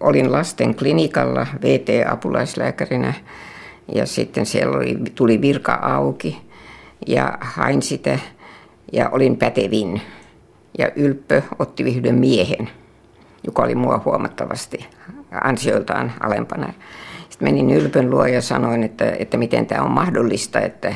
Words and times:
olin 0.00 0.32
lasten 0.32 0.74
klinikalla 0.74 1.46
VT-apulaislääkärinä 1.62 3.14
ja 3.94 4.06
sitten 4.06 4.46
siellä 4.46 4.76
oli, 4.76 4.98
tuli 5.14 5.40
virka 5.40 5.72
auki 5.74 6.42
ja 7.06 7.38
hain 7.40 7.82
sitä 7.82 8.18
ja 8.92 9.08
olin 9.08 9.36
pätevin. 9.36 10.02
Ja 10.78 10.90
Ylppö 10.96 11.42
otti 11.58 11.82
yhden 11.82 12.14
miehen, 12.14 12.70
joka 13.44 13.62
oli 13.62 13.74
mua 13.74 14.02
huomattavasti 14.04 14.86
ansioiltaan 15.42 16.12
alempana. 16.20 16.72
Sitten 17.30 17.48
menin 17.48 17.70
Ylpön 17.70 18.10
luo 18.10 18.26
ja 18.26 18.42
sanoin, 18.42 18.82
että, 18.82 19.12
että 19.18 19.36
miten 19.36 19.66
tämä 19.66 19.82
on 19.82 19.90
mahdollista, 19.90 20.60
että, 20.60 20.94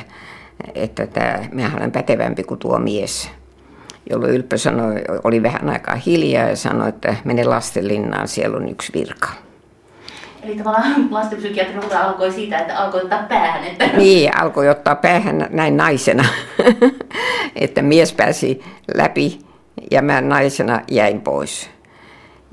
että 0.75 1.07
tämä, 1.07 1.39
minä 1.53 1.71
olen 1.77 1.93
pätevämpi 1.93 2.45
kuin 2.45 2.61
tuo 2.61 2.79
mies. 2.79 3.31
Jolloin 4.11 4.33
Ylppö 4.33 4.59
sanoi, 4.59 4.95
oli 5.25 5.43
vähän 5.43 5.71
aikaa 5.71 5.95
hiljaa 5.95 6.49
ja 6.49 6.57
sanoi, 6.57 6.89
että 6.89 7.17
mene 7.25 7.45
lastenlinnaan, 7.45 8.29
siellä 8.29 8.57
on 8.57 8.69
yksi 8.69 8.93
virka. 8.95 9.29
Eli 10.43 10.57
tavallaan 10.57 11.09
lastenpsykiatrin 11.11 11.85
ura 11.85 12.01
alkoi 12.01 12.33
siitä, 12.33 12.59
että 12.59 12.79
alkoi 12.79 13.03
ottaa 13.03 13.23
päähän. 13.23 13.65
Että... 13.65 13.87
Niin, 13.87 14.37
alkoi 14.37 14.69
ottaa 14.69 14.95
päähän 14.95 15.47
näin 15.51 15.77
naisena, 15.77 16.25
että 17.57 17.83
mies 17.83 18.13
pääsi 18.13 18.65
läpi 18.95 19.39
ja 19.91 20.03
mä 20.03 20.21
naisena 20.21 20.81
jäin 20.91 21.21
pois. 21.21 21.71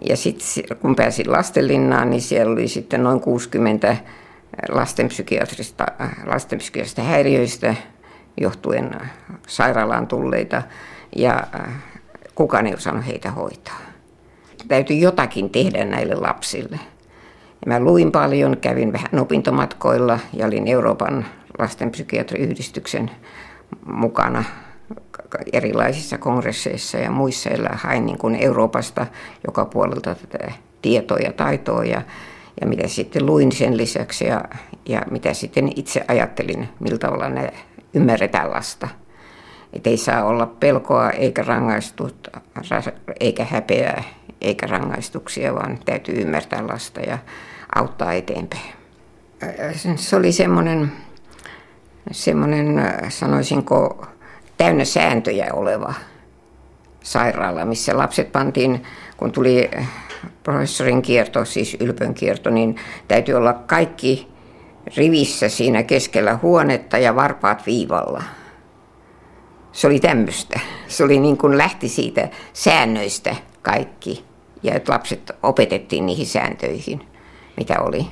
Ja 0.10 0.18
sitten 0.18 0.78
kun 0.82 0.96
pääsin 0.96 1.32
lastenlinnaan, 1.32 2.10
niin 2.10 2.22
siellä 2.22 2.52
oli 2.52 2.68
sitten 2.68 3.04
noin 3.04 3.20
60 3.20 3.98
lastenpsykiatrista, 4.70 5.86
lastenpsykiatrista 6.26 7.02
häiriöistä 7.02 7.76
johtuen 8.42 8.92
sairaalaan 9.48 10.08
tulleita 10.08 10.62
ja 11.16 11.48
kukaan 12.36 12.68
ei 12.68 12.74
osannut 12.74 13.08
heitä 13.08 13.32
hoitaa. 13.32 13.80
Täytyy 14.68 14.96
jotakin 14.96 15.50
tehdä 15.50 15.86
näille 15.86 16.16
lapsille. 16.16 16.80
Ja 17.66 17.68
mä 17.68 17.80
luin 17.80 18.12
paljon, 18.12 18.58
kävin 18.58 18.94
vähän 18.94 19.20
opintomatkoilla 19.20 20.20
ja 20.34 20.48
olin 20.48 20.68
Euroopan 20.68 21.26
lastenpsykiatriyhdistyksen 21.60 23.12
mukana 23.86 24.44
erilaisissa 25.54 26.18
kongresseissa 26.18 26.98
ja 26.98 27.12
muissa, 27.12 27.50
ja 27.50 27.70
hain 27.74 28.06
niin 28.06 28.18
kuin 28.18 28.36
Euroopasta 28.36 29.08
joka 29.48 29.66
puolelta 29.66 30.16
tätä 30.16 30.52
tietoa 30.82 31.18
ja 31.18 31.34
taitoa 31.34 31.86
ja, 31.86 32.02
ja 32.62 32.68
mitä 32.68 32.88
sitten 32.88 33.26
luin 33.26 33.52
sen 33.52 33.78
lisäksi 33.78 34.26
ja, 34.26 34.44
ja 34.86 35.02
mitä 35.12 35.34
sitten 35.34 35.72
itse 35.76 36.06
ajattelin, 36.08 36.70
miltä 36.80 36.98
tavalla 36.98 37.30
ne 37.30 37.54
ymmärretään 37.94 38.52
lasta. 38.52 38.88
Että 39.74 39.90
ei 39.90 39.98
saa 39.98 40.26
olla 40.26 40.46
pelkoa 40.46 41.10
eikä 41.10 41.44
rangaistusta, 41.44 42.42
eikä 43.20 43.46
häpeää 43.46 44.04
eikä 44.42 44.68
rangaistuksia, 44.68 45.56
vaan 45.56 45.80
täytyy 45.86 46.22
ymmärtää 46.22 46.68
lasta 46.68 47.00
ja 47.02 47.18
auttaa 47.76 48.14
eteenpäin. 48.14 48.74
Se 49.96 50.16
oli 50.16 50.32
semmoinen, 50.32 50.92
semmoinen 52.12 52.94
sanoisinko, 53.10 54.06
täynnä 54.58 54.86
sääntöjä 54.86 55.54
oleva 55.54 55.94
sairaala, 57.04 57.66
missä 57.66 57.98
lapset 57.98 58.32
pantiin, 58.32 58.84
kun 59.18 59.32
tuli 59.32 59.72
professorin 60.44 61.02
kierto, 61.02 61.46
siis 61.46 61.78
ylpön 61.80 62.14
kierto, 62.14 62.50
niin 62.50 62.76
täytyy 63.08 63.36
olla 63.36 63.54
kaikki 63.54 64.32
rivissä 64.98 65.50
siinä 65.50 65.84
keskellä 65.84 66.40
huonetta 66.42 66.98
ja 66.98 67.16
varpaat 67.16 67.66
viivalla. 67.66 68.24
Se 69.72 69.88
oli 69.88 70.00
tämmöistä. 70.00 70.60
Se 70.88 71.04
oli 71.04 71.20
niin 71.20 71.38
kuin 71.38 71.58
lähti 71.58 71.90
siitä 71.90 72.30
säännöistä 72.54 73.36
kaikki 73.62 74.26
ja 74.64 74.74
että 74.74 74.94
lapset 74.94 75.32
opetettiin 75.44 76.06
niihin 76.06 76.26
sääntöihin, 76.26 77.02
mitä 77.58 77.80
oli. 77.80 78.06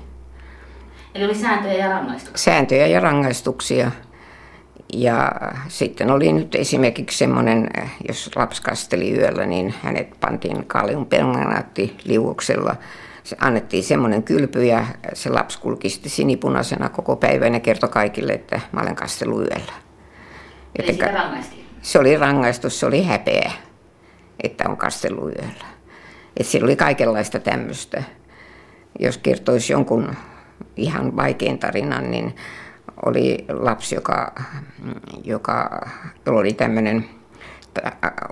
Eli 1.16 1.26
oli 1.26 1.36
sääntöjä 1.36 1.74
ja 1.74 1.90
rangaistuksia? 1.90 2.38
Sääntöjä 2.44 2.88
ja 2.88 3.00
rangaistuksia. 3.00 3.92
Ja 4.94 5.32
sitten 5.68 6.12
oli 6.12 6.34
nyt 6.34 6.56
esimerkiksi 6.56 7.18
semmoinen, 7.18 7.70
jos 8.08 8.30
lapsi 8.36 8.62
kasteli 8.62 9.18
yöllä, 9.18 9.46
niin 9.46 9.74
hänet 9.84 10.20
pantiin 10.20 10.66
kaljun 10.66 11.06
permanaatti 11.06 11.98
liuoksella. 12.04 12.76
Se 13.24 13.38
annettiin 13.40 13.84
semmoinen 13.84 14.24
kylpy 14.24 14.66
ja 14.66 14.86
se 15.14 15.30
lapsi 15.30 15.60
kulki 15.60 15.90
sitten 15.90 16.12
sinipunaisena 16.12 16.90
koko 16.90 17.16
päivän 17.16 17.54
ja 17.54 17.60
kertoi 17.60 17.90
kaikille, 17.90 18.34
että 18.34 18.62
mä 18.72 18.82
olen 18.82 18.96
kastellut 18.96 19.40
yöllä. 19.40 19.89
Eli 20.76 20.94
sitä 20.94 21.06
rangaistiin? 21.06 21.66
Se 21.82 22.00
oli 22.00 22.18
rangaistus, 22.18 22.80
se 22.80 22.86
oli 22.86 23.04
häpeä, 23.04 23.52
että 24.44 24.70
on 24.70 24.78
kastellut 24.78 25.24
yöllä. 25.24 25.66
Että 26.38 26.52
siellä 26.52 26.66
oli 26.66 26.76
kaikenlaista 26.76 27.40
tämmöistä. 27.40 28.04
Jos 29.00 29.18
kertoisi 29.18 29.74
jonkun 29.74 30.16
ihan 30.76 31.16
vaikean 31.16 31.60
tarinan, 31.60 32.12
niin 32.12 32.36
oli 33.06 33.46
lapsi, 33.50 33.96
joka, 33.96 34.36
joka 35.24 35.88
oli 36.26 36.54
tämmöinen 36.54 37.10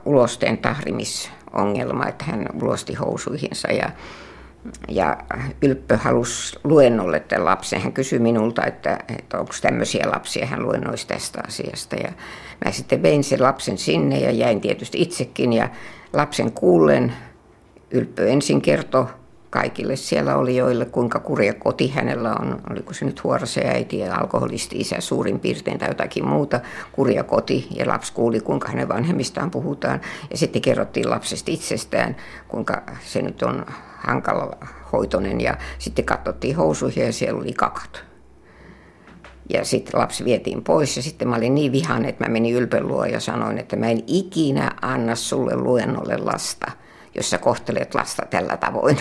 ulosteen 0.06 0.58
tahrimisongelma, 0.58 2.08
että 2.08 2.26
hän 2.26 2.48
ulosti 2.62 2.94
housuihinsa 2.94 3.72
ja, 3.72 3.90
ja 4.88 5.18
Ylppö 5.62 5.98
halusi 5.98 6.60
luennolle 6.64 7.20
tämän 7.20 7.46
lapsen. 7.46 7.82
Hän 7.82 7.94
kysyi 7.94 8.20
minulta, 8.20 8.66
että, 8.66 9.00
että 9.18 9.40
onko 9.40 9.54
tämmöisiä 9.62 10.12
lapsia, 10.12 10.46
hän 10.46 10.64
luennoisi 10.64 11.08
tästä 11.08 11.42
asiasta. 11.48 11.96
Ja 11.96 12.12
mä 12.66 12.72
sitten 12.72 13.02
vein 13.02 13.24
sen 13.24 13.42
lapsen 13.42 13.78
sinne 13.78 14.20
ja 14.20 14.32
jäin 14.32 14.62
tietysti 14.62 15.02
itsekin 15.02 15.54
ja 15.54 15.70
lapsen 16.14 16.52
kuullen 16.52 17.14
Ylppö 17.92 18.28
ensin 18.28 18.62
kertoi 18.62 19.06
kaikille 19.50 19.96
siellä 19.96 20.36
olijoille, 20.36 20.86
kuinka 20.86 21.20
kurja 21.20 21.54
koti 21.54 21.88
hänellä 21.90 22.36
on. 22.42 22.62
Oliko 22.70 22.94
se 22.94 23.06
nyt 23.06 23.24
huorase 23.24 23.62
äiti 23.62 24.00
ja 24.00 24.16
alkoholisti 24.16 24.78
isä 24.80 24.96
suurin 25.00 25.40
piirtein 25.40 25.80
tai 25.80 25.88
jotakin 25.90 26.28
muuta. 26.28 26.60
Kurja 26.92 27.24
koti 27.24 27.68
ja 27.76 27.88
lapsi 27.88 28.14
kuuli, 28.14 28.40
kuinka 28.40 28.68
hänen 28.68 28.88
vanhemmistaan 28.88 29.52
puhutaan. 29.52 30.02
Ja 30.32 30.38
sitten 30.38 30.62
kerrottiin 30.62 31.10
lapsesta 31.10 31.52
itsestään, 31.52 32.16
kuinka 32.48 32.84
se 33.06 33.22
nyt 33.22 33.44
on 33.44 33.66
hankala 33.98 34.58
hoitonen. 34.92 35.42
Ja 35.42 35.58
sitten 35.80 36.06
katsottiin 36.06 36.56
housuja 36.56 37.06
ja 37.06 37.14
siellä 37.14 37.42
oli 37.42 37.54
kakat. 37.54 38.04
Ja 39.54 39.66
sitten 39.66 40.00
lapsi 40.00 40.26
vietiin 40.26 40.64
pois 40.64 40.98
ja 40.98 41.04
sitten 41.04 41.28
mä 41.28 41.36
olin 41.36 41.56
niin 41.56 41.72
vihan, 41.72 42.06
että 42.06 42.26
mä 42.26 42.32
menin 42.32 42.56
ylpön 42.56 42.88
luo 42.88 43.06
ja 43.06 43.20
sanoin, 43.20 43.58
että 43.58 43.76
mä 43.76 43.90
en 43.90 44.04
ikinä 44.08 44.72
anna 44.82 45.16
sulle 45.16 45.56
luennolle 45.56 46.18
lasta– 46.18 46.72
jos 47.18 47.30
sä 47.30 47.38
kohtelet 47.38 47.96
lasta 47.96 48.26
tällä 48.30 48.58
tavoin. 48.58 48.98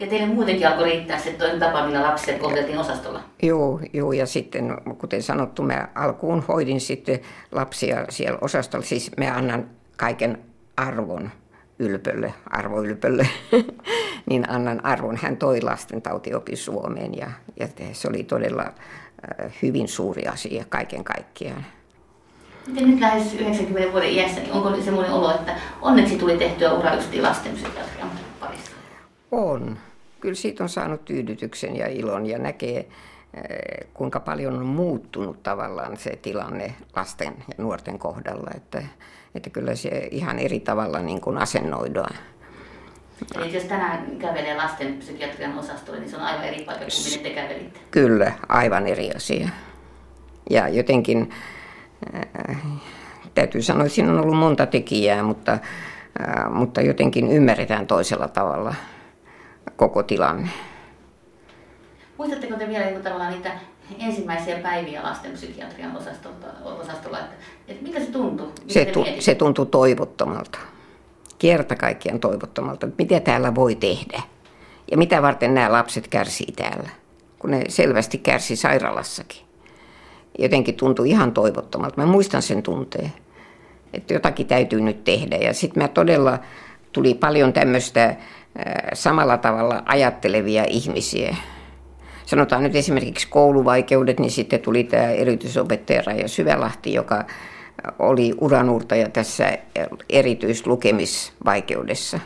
Ja 0.00 0.08
teille 0.08 0.26
muutenkin 0.26 0.68
alkoi 0.68 0.84
riittää 0.84 1.18
se 1.18 1.32
toinen 1.32 1.60
tapa, 1.60 1.86
millä 1.86 2.02
lapset 2.02 2.38
kohdeltiin 2.38 2.78
osastolla? 2.78 3.20
Joo, 3.42 3.80
joo, 3.92 4.12
ja 4.12 4.26
sitten 4.26 4.76
kuten 4.98 5.22
sanottu, 5.22 5.62
mä 5.62 5.88
alkuun 5.94 6.44
hoidin 6.48 6.80
sitten 6.80 7.20
lapsia 7.52 8.04
siellä 8.08 8.38
osastolla. 8.40 8.84
Siis 8.84 9.10
mä 9.16 9.34
annan 9.34 9.70
kaiken 9.96 10.38
arvon 10.76 11.30
ylpölle, 11.78 12.34
arvoylpölle, 12.50 13.28
niin 14.30 14.50
annan 14.50 14.84
arvon. 14.84 15.16
Hän 15.16 15.36
toi 15.36 15.60
lasten 15.60 16.02
tautiopi 16.02 16.56
Suomeen 16.56 17.16
ja, 17.16 17.30
ja 17.60 17.68
se 17.92 18.08
oli 18.08 18.24
todella 18.24 18.62
äh, 18.62 19.52
hyvin 19.62 19.88
suuri 19.88 20.26
asia 20.26 20.64
kaiken 20.68 21.04
kaikkiaan. 21.04 21.64
Miten 22.66 22.90
nyt 22.90 23.00
lähes 23.00 23.34
90 23.34 23.92
vuoden 23.92 24.10
iässä, 24.10 24.40
niin 24.40 24.52
onko 24.52 24.82
semmoinen 24.82 25.12
olo, 25.12 25.34
että 25.34 25.56
onneksi 25.82 26.16
tuli 26.16 26.36
tehtyä 26.36 26.72
ura 26.72 26.94
just 26.94 27.14
lastenpsykiatrian 27.14 28.10
parissa? 28.40 28.70
On. 29.30 29.78
Kyllä 30.20 30.34
siitä 30.34 30.62
on 30.62 30.68
saanut 30.68 31.04
tyydytyksen 31.04 31.76
ja 31.76 31.86
ilon 31.86 32.26
ja 32.26 32.38
näkee, 32.38 32.78
eh, 32.78 33.88
kuinka 33.94 34.20
paljon 34.20 34.58
on 34.58 34.66
muuttunut 34.66 35.42
tavallaan 35.42 35.96
se 35.96 36.18
tilanne 36.22 36.74
lasten 36.96 37.34
ja 37.48 37.54
nuorten 37.58 37.98
kohdalla. 37.98 38.50
Että, 38.56 38.82
että 39.34 39.50
kyllä 39.50 39.74
se 39.74 40.08
ihan 40.10 40.38
eri 40.38 40.60
tavalla 40.60 40.98
niin 40.98 41.20
kuin 41.20 41.38
asennoidaan. 41.38 42.14
Eli 43.36 43.54
jos 43.54 43.64
tänään 43.64 44.18
kävelee 44.18 44.56
lasten 44.56 44.98
psykiatrian 44.98 45.58
osastolle, 45.58 46.00
niin 46.00 46.10
se 46.10 46.16
on 46.16 46.22
aivan 46.22 46.44
eri 46.44 46.64
paikka 46.64 46.84
kuin 46.84 47.04
minne 47.04 47.28
te 47.28 47.34
kävelitte? 47.34 47.80
Kyllä, 47.90 48.32
aivan 48.48 48.86
eri 48.86 49.10
asia. 49.16 49.48
Ja 50.50 50.68
jotenkin 50.68 51.30
täytyy 53.34 53.62
sanoa, 53.62 53.84
että 53.84 53.94
siinä 53.94 54.12
on 54.12 54.20
ollut 54.20 54.36
monta 54.36 54.66
tekijää, 54.66 55.22
mutta, 55.22 55.58
mutta 56.50 56.80
jotenkin 56.80 57.28
ymmärretään 57.30 57.86
toisella 57.86 58.28
tavalla 58.28 58.74
koko 59.76 60.02
tilanne. 60.02 60.48
Muistatteko 62.18 62.56
te 62.56 62.68
vielä 62.68 62.84
niin 62.86 63.02
tavallaan 63.02 63.32
niitä 63.32 63.50
ensimmäisiä 63.98 64.58
päiviä 64.58 65.02
lastenpsykiatrian 65.02 65.96
osastolla, 66.64 67.18
että, 67.18 67.34
että 67.68 67.82
mitä 67.82 68.00
se 68.00 68.10
tuntui? 68.10 68.52
se, 68.68 68.84
tu, 68.84 69.04
se 69.18 69.34
tuntui 69.34 69.66
toivottomalta. 69.66 70.58
Kerta 71.38 71.76
kaikkiaan 71.76 72.20
toivottomalta, 72.20 72.88
mitä 72.98 73.20
täällä 73.20 73.54
voi 73.54 73.74
tehdä. 73.74 74.22
Ja 74.90 74.96
mitä 74.96 75.22
varten 75.22 75.54
nämä 75.54 75.72
lapset 75.72 76.08
kärsii 76.08 76.52
täällä, 76.56 76.88
kun 77.38 77.50
ne 77.50 77.64
selvästi 77.68 78.18
kärsi 78.18 78.56
sairaalassakin 78.56 79.51
jotenkin 80.38 80.74
tuntui 80.74 81.10
ihan 81.10 81.32
toivottomalta. 81.32 82.00
Mä 82.00 82.06
muistan 82.06 82.42
sen 82.42 82.62
tunteen, 82.62 83.12
että 83.92 84.14
jotakin 84.14 84.46
täytyy 84.46 84.80
nyt 84.80 85.04
tehdä. 85.04 85.36
Ja 85.36 85.54
sitten 85.54 85.82
mä 85.82 85.88
todella 85.88 86.38
tuli 86.92 87.14
paljon 87.14 87.52
tämmöistä 87.52 88.16
samalla 88.94 89.38
tavalla 89.38 89.82
ajattelevia 89.86 90.64
ihmisiä. 90.68 91.36
Sanotaan 92.26 92.62
nyt 92.62 92.76
esimerkiksi 92.76 93.28
kouluvaikeudet, 93.28 94.20
niin 94.20 94.30
sitten 94.30 94.60
tuli 94.60 94.84
tämä 94.84 95.10
erityisopettaja 95.10 96.02
Raija 96.06 96.28
Syvälahti, 96.28 96.94
joka 96.94 97.24
oli 97.98 98.34
uranuurtaja 98.40 99.08
tässä 99.08 99.58
erityislukemisvaikeudessa. 100.10 102.20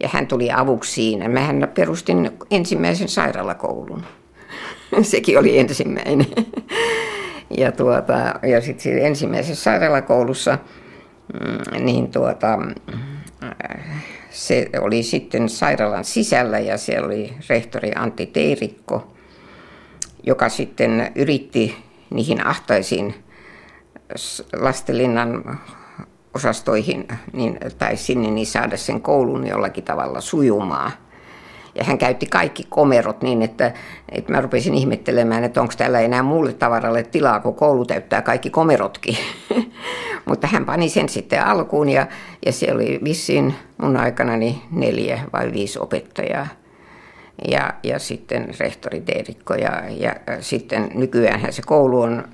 Ja 0.00 0.08
hän 0.12 0.26
tuli 0.26 0.52
avuksi 0.52 0.92
siinä. 0.92 1.28
Mähän 1.28 1.68
perustin 1.74 2.30
ensimmäisen 2.50 3.08
sairaalakoulun. 3.08 4.04
Sekin 5.02 5.38
oli 5.38 5.58
ensimmäinen. 5.58 6.26
Ja, 7.58 7.72
tuota, 7.72 8.34
ja 8.42 8.60
sitten 8.60 8.98
ensimmäisessä 8.98 9.62
sairaalakoulussa 9.62 10.58
mm, 11.32 11.84
niin 11.84 12.10
tuota, 12.10 12.58
se 14.30 14.70
oli 14.80 15.02
sitten 15.02 15.48
sairaalan 15.48 16.04
sisällä 16.04 16.58
ja 16.58 16.78
siellä 16.78 17.06
oli 17.06 17.34
rehtori 17.48 17.92
Antti 17.94 18.26
Teirikko, 18.26 19.12
joka 20.22 20.48
sitten 20.48 21.12
yritti 21.14 21.76
niihin 22.10 22.46
ahtaisiin 22.46 23.14
lastenlinnan 24.52 25.60
osastoihin 26.34 27.08
niin, 27.32 27.58
tai 27.78 27.96
sinne 27.96 28.30
niin 28.30 28.46
saada 28.46 28.76
sen 28.76 29.00
koulun 29.00 29.46
jollakin 29.46 29.84
tavalla 29.84 30.20
sujumaan. 30.20 30.92
Ja 31.74 31.84
hän 31.84 31.98
käytti 31.98 32.26
kaikki 32.26 32.66
komerot 32.68 33.22
niin, 33.22 33.42
että, 33.42 33.72
että 34.08 34.32
mä 34.32 34.40
rupesin 34.40 34.74
ihmettelemään, 34.74 35.44
että 35.44 35.60
onko 35.60 35.74
täällä 35.76 36.00
enää 36.00 36.22
muulle 36.22 36.52
tavaralle 36.52 37.02
tilaa, 37.02 37.40
kun 37.40 37.54
koulu 37.54 37.84
täyttää 37.84 38.22
kaikki 38.22 38.50
komerotkin. 38.50 39.16
Mutta 40.28 40.46
hän 40.46 40.64
pani 40.64 40.88
sen 40.88 41.08
sitten 41.08 41.46
alkuun 41.46 41.88
ja, 41.88 42.06
ja 42.46 42.52
siellä 42.52 42.74
oli 42.74 43.00
vissiin 43.04 43.54
mun 43.78 43.96
aikanani 43.96 44.62
neljä 44.70 45.20
vai 45.32 45.52
viisi 45.52 45.78
opettajaa. 45.78 46.46
Ja, 47.48 47.74
ja 47.82 47.98
sitten 47.98 48.48
rehtori 48.60 49.00
Teerikko 49.00 49.54
ja, 49.54 49.82
ja 49.90 50.14
sitten 50.40 50.90
nykyään 50.94 51.52
se 51.52 51.62
koulu 51.66 52.00
on, 52.00 52.24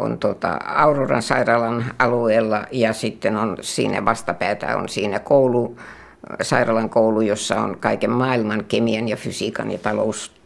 on 0.00 0.18
tota 0.18 0.58
Auroran 0.64 1.22
sairaalan 1.22 1.84
alueella 1.98 2.64
ja 2.70 2.92
sitten 2.92 3.36
on 3.36 3.56
siinä 3.60 4.04
vastapäätä 4.04 4.76
on 4.76 4.88
siinä 4.88 5.18
koulu, 5.18 5.76
sairaalan 6.42 6.90
koulu, 6.90 7.20
jossa 7.20 7.56
on 7.56 7.76
kaiken 7.80 8.10
maailman 8.10 8.64
kemian 8.64 9.08
ja 9.08 9.16
fysiikan 9.16 9.70
ja 9.70 9.78
talous 9.78 10.40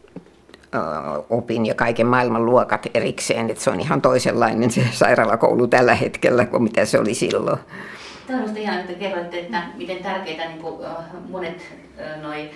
opin 1.29 1.65
ja 1.65 1.75
kaiken 1.75 2.07
maailman 2.07 2.45
luokat 2.45 2.87
erikseen, 2.93 3.49
että 3.49 3.63
se 3.63 3.69
on 3.69 3.79
ihan 3.79 4.01
toisenlainen 4.01 4.71
se 4.71 4.87
sairaalakoulu 4.91 5.67
tällä 5.67 5.95
hetkellä 5.95 6.45
kuin 6.45 6.63
mitä 6.63 6.85
se 6.85 6.99
oli 6.99 7.13
silloin. 7.13 7.59
Tämä 8.27 8.43
on 8.43 8.57
ihan, 8.57 8.79
että 8.79 8.93
kerroitte, 8.93 9.39
että 9.39 9.63
miten 9.77 9.97
tärkeitä 9.97 10.45
niin 10.45 10.59
kuin, 10.59 10.87
monet 11.29 11.61
noi, 12.21 12.49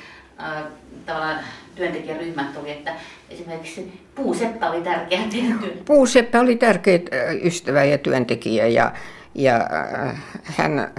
tavallaan 1.06 1.39
työntekijäryhmät 1.75 2.57
oli, 2.57 2.72
että 2.72 2.94
esimerkiksi 3.30 4.01
puuseppä 4.15 4.69
oli 4.69 4.81
tärkeä 4.81 5.19
Puuseppä 5.86 6.39
oli 6.39 6.56
tärkeä 6.56 7.00
ystävä 7.44 7.83
ja 7.83 7.98
työntekijä 7.98 8.68
ja, 8.68 8.92
ja 9.36 9.68
hän 10.44 10.92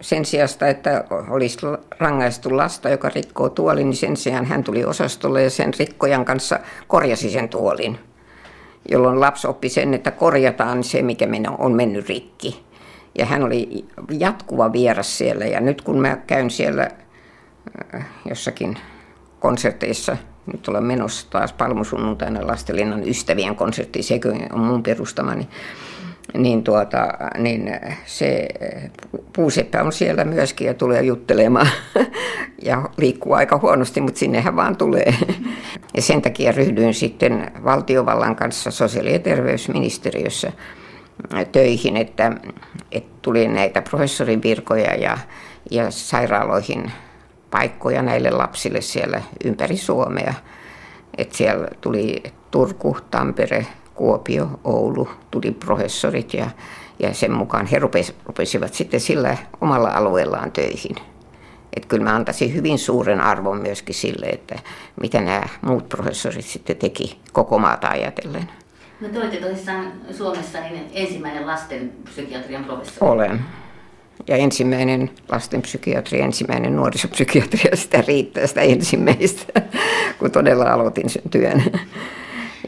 sen 0.00 0.24
sijasta, 0.24 0.68
että 0.68 1.04
olisi 1.30 1.58
rangaistu 1.98 2.56
lasta, 2.56 2.88
joka 2.88 3.08
rikkoo 3.08 3.48
tuolin, 3.48 3.90
niin 3.90 3.96
sen 3.96 4.16
sijaan 4.16 4.44
hän 4.44 4.64
tuli 4.64 4.84
osastolle 4.84 5.42
ja 5.42 5.50
sen 5.50 5.72
rikkojan 5.78 6.24
kanssa 6.24 6.60
korjasi 6.88 7.30
sen 7.30 7.48
tuolin. 7.48 7.98
Jolloin 8.90 9.20
lapsi 9.20 9.46
oppi 9.46 9.68
sen, 9.68 9.94
että 9.94 10.10
korjataan 10.10 10.84
se, 10.84 11.02
mikä 11.02 11.28
on 11.58 11.72
mennyt 11.72 12.08
rikki. 12.08 12.64
Ja 13.18 13.26
hän 13.26 13.42
oli 13.42 13.84
jatkuva 14.10 14.72
vieras 14.72 15.18
siellä 15.18 15.44
ja 15.44 15.60
nyt 15.60 15.82
kun 15.82 16.00
mä 16.00 16.16
käyn 16.26 16.50
siellä 16.50 16.88
äh, 17.94 18.06
jossakin 18.28 18.78
konserteissa, 19.40 20.16
nyt 20.52 20.68
olen 20.68 20.84
menossa 20.84 21.26
taas 21.30 21.52
palmusunnuntaina 21.52 22.46
Lastenlinnan 22.46 23.08
ystävien 23.08 23.56
konsertti, 23.56 24.02
se 24.02 24.20
on 24.52 24.60
mun 24.60 24.82
perustamani, 24.82 25.38
niin 25.38 25.50
niin, 26.34 26.64
tuota, 26.64 27.08
niin 27.38 27.80
se 28.06 28.48
puuseppä 29.32 29.82
on 29.82 29.92
siellä 29.92 30.24
myöskin 30.24 30.66
ja 30.66 30.74
tulee 30.74 31.02
juttelemaan 31.02 31.68
ja 32.62 32.88
liikkuu 32.96 33.32
aika 33.32 33.58
huonosti, 33.58 34.00
mutta 34.00 34.18
sinnehän 34.18 34.56
vaan 34.56 34.76
tulee. 34.76 35.14
Ja 35.94 36.02
sen 36.02 36.22
takia 36.22 36.52
ryhdyin 36.52 36.94
sitten 36.94 37.52
valtiovallan 37.64 38.36
kanssa 38.36 38.70
sosiaali- 38.70 39.12
ja 39.12 39.18
terveysministeriössä 39.18 40.52
töihin, 41.52 41.96
että, 41.96 42.32
että 42.92 43.10
tuli 43.22 43.48
näitä 43.48 43.82
professorin 43.82 44.42
virkoja 44.42 44.94
ja, 44.94 45.18
ja 45.70 45.90
sairaaloihin 45.90 46.92
paikkoja 47.50 48.02
näille 48.02 48.30
lapsille 48.30 48.80
siellä 48.80 49.22
ympäri 49.44 49.76
Suomea. 49.76 50.34
Että 51.18 51.36
siellä 51.36 51.68
tuli 51.80 52.22
Turku, 52.50 52.96
Tampere, 53.10 53.66
Kuopio, 54.00 54.60
Oulu, 54.64 55.08
tuli 55.30 55.50
professorit 55.50 56.34
ja, 56.34 56.50
ja 56.98 57.14
sen 57.14 57.32
mukaan 57.32 57.66
he 57.66 57.78
rupes, 57.78 58.14
rupesivat 58.26 58.74
sitten 58.74 59.00
sillä 59.00 59.36
omalla 59.60 59.88
alueellaan 59.88 60.52
töihin. 60.52 60.96
Että 61.76 61.88
kyllä 61.88 62.04
mä 62.04 62.16
antaisin 62.16 62.54
hyvin 62.54 62.78
suuren 62.78 63.20
arvon 63.20 63.62
myöskin 63.62 63.94
sille, 63.94 64.26
että 64.26 64.58
mitä 65.00 65.20
nämä 65.20 65.42
muut 65.62 65.88
professorit 65.88 66.44
sitten 66.44 66.76
teki 66.76 67.20
koko 67.32 67.58
maata 67.58 67.88
ajatellen. 67.88 68.48
No 69.00 69.08
te 69.08 69.18
olette 69.18 69.36
tosissaan 69.36 69.92
Suomessa 70.12 70.60
niin 70.60 70.90
ensimmäinen 70.92 71.46
lastenpsykiatrian 71.46 72.64
professori. 72.64 73.10
Olen. 73.12 73.40
Ja 74.28 74.36
ensimmäinen 74.36 75.10
lastenpsykiatri, 75.28 76.20
ensimmäinen 76.20 76.76
nuorisopsykiatria, 76.76 77.76
sitä 77.76 78.04
riittää 78.08 78.46
sitä 78.46 78.60
ensimmäistä, 78.60 79.62
kun 80.18 80.30
todella 80.30 80.64
aloitin 80.64 81.10
sen 81.10 81.30
työn. 81.30 81.62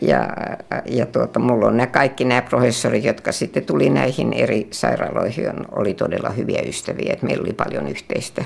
Ja, 0.00 0.28
ja 0.86 1.06
tuota, 1.06 1.40
mulla 1.40 1.66
on 1.66 1.76
nämä 1.76 1.86
kaikki 1.86 2.24
nämä 2.24 2.42
professorit, 2.42 3.04
jotka 3.04 3.32
sitten 3.32 3.64
tuli 3.64 3.90
näihin 3.90 4.32
eri 4.32 4.68
sairaaloihin, 4.70 5.52
oli 5.72 5.94
todella 5.94 6.30
hyviä 6.30 6.62
ystäviä. 6.66 7.12
Että 7.12 7.26
meillä 7.26 7.42
oli 7.42 7.52
paljon 7.52 7.88
yhteistä, 7.88 8.44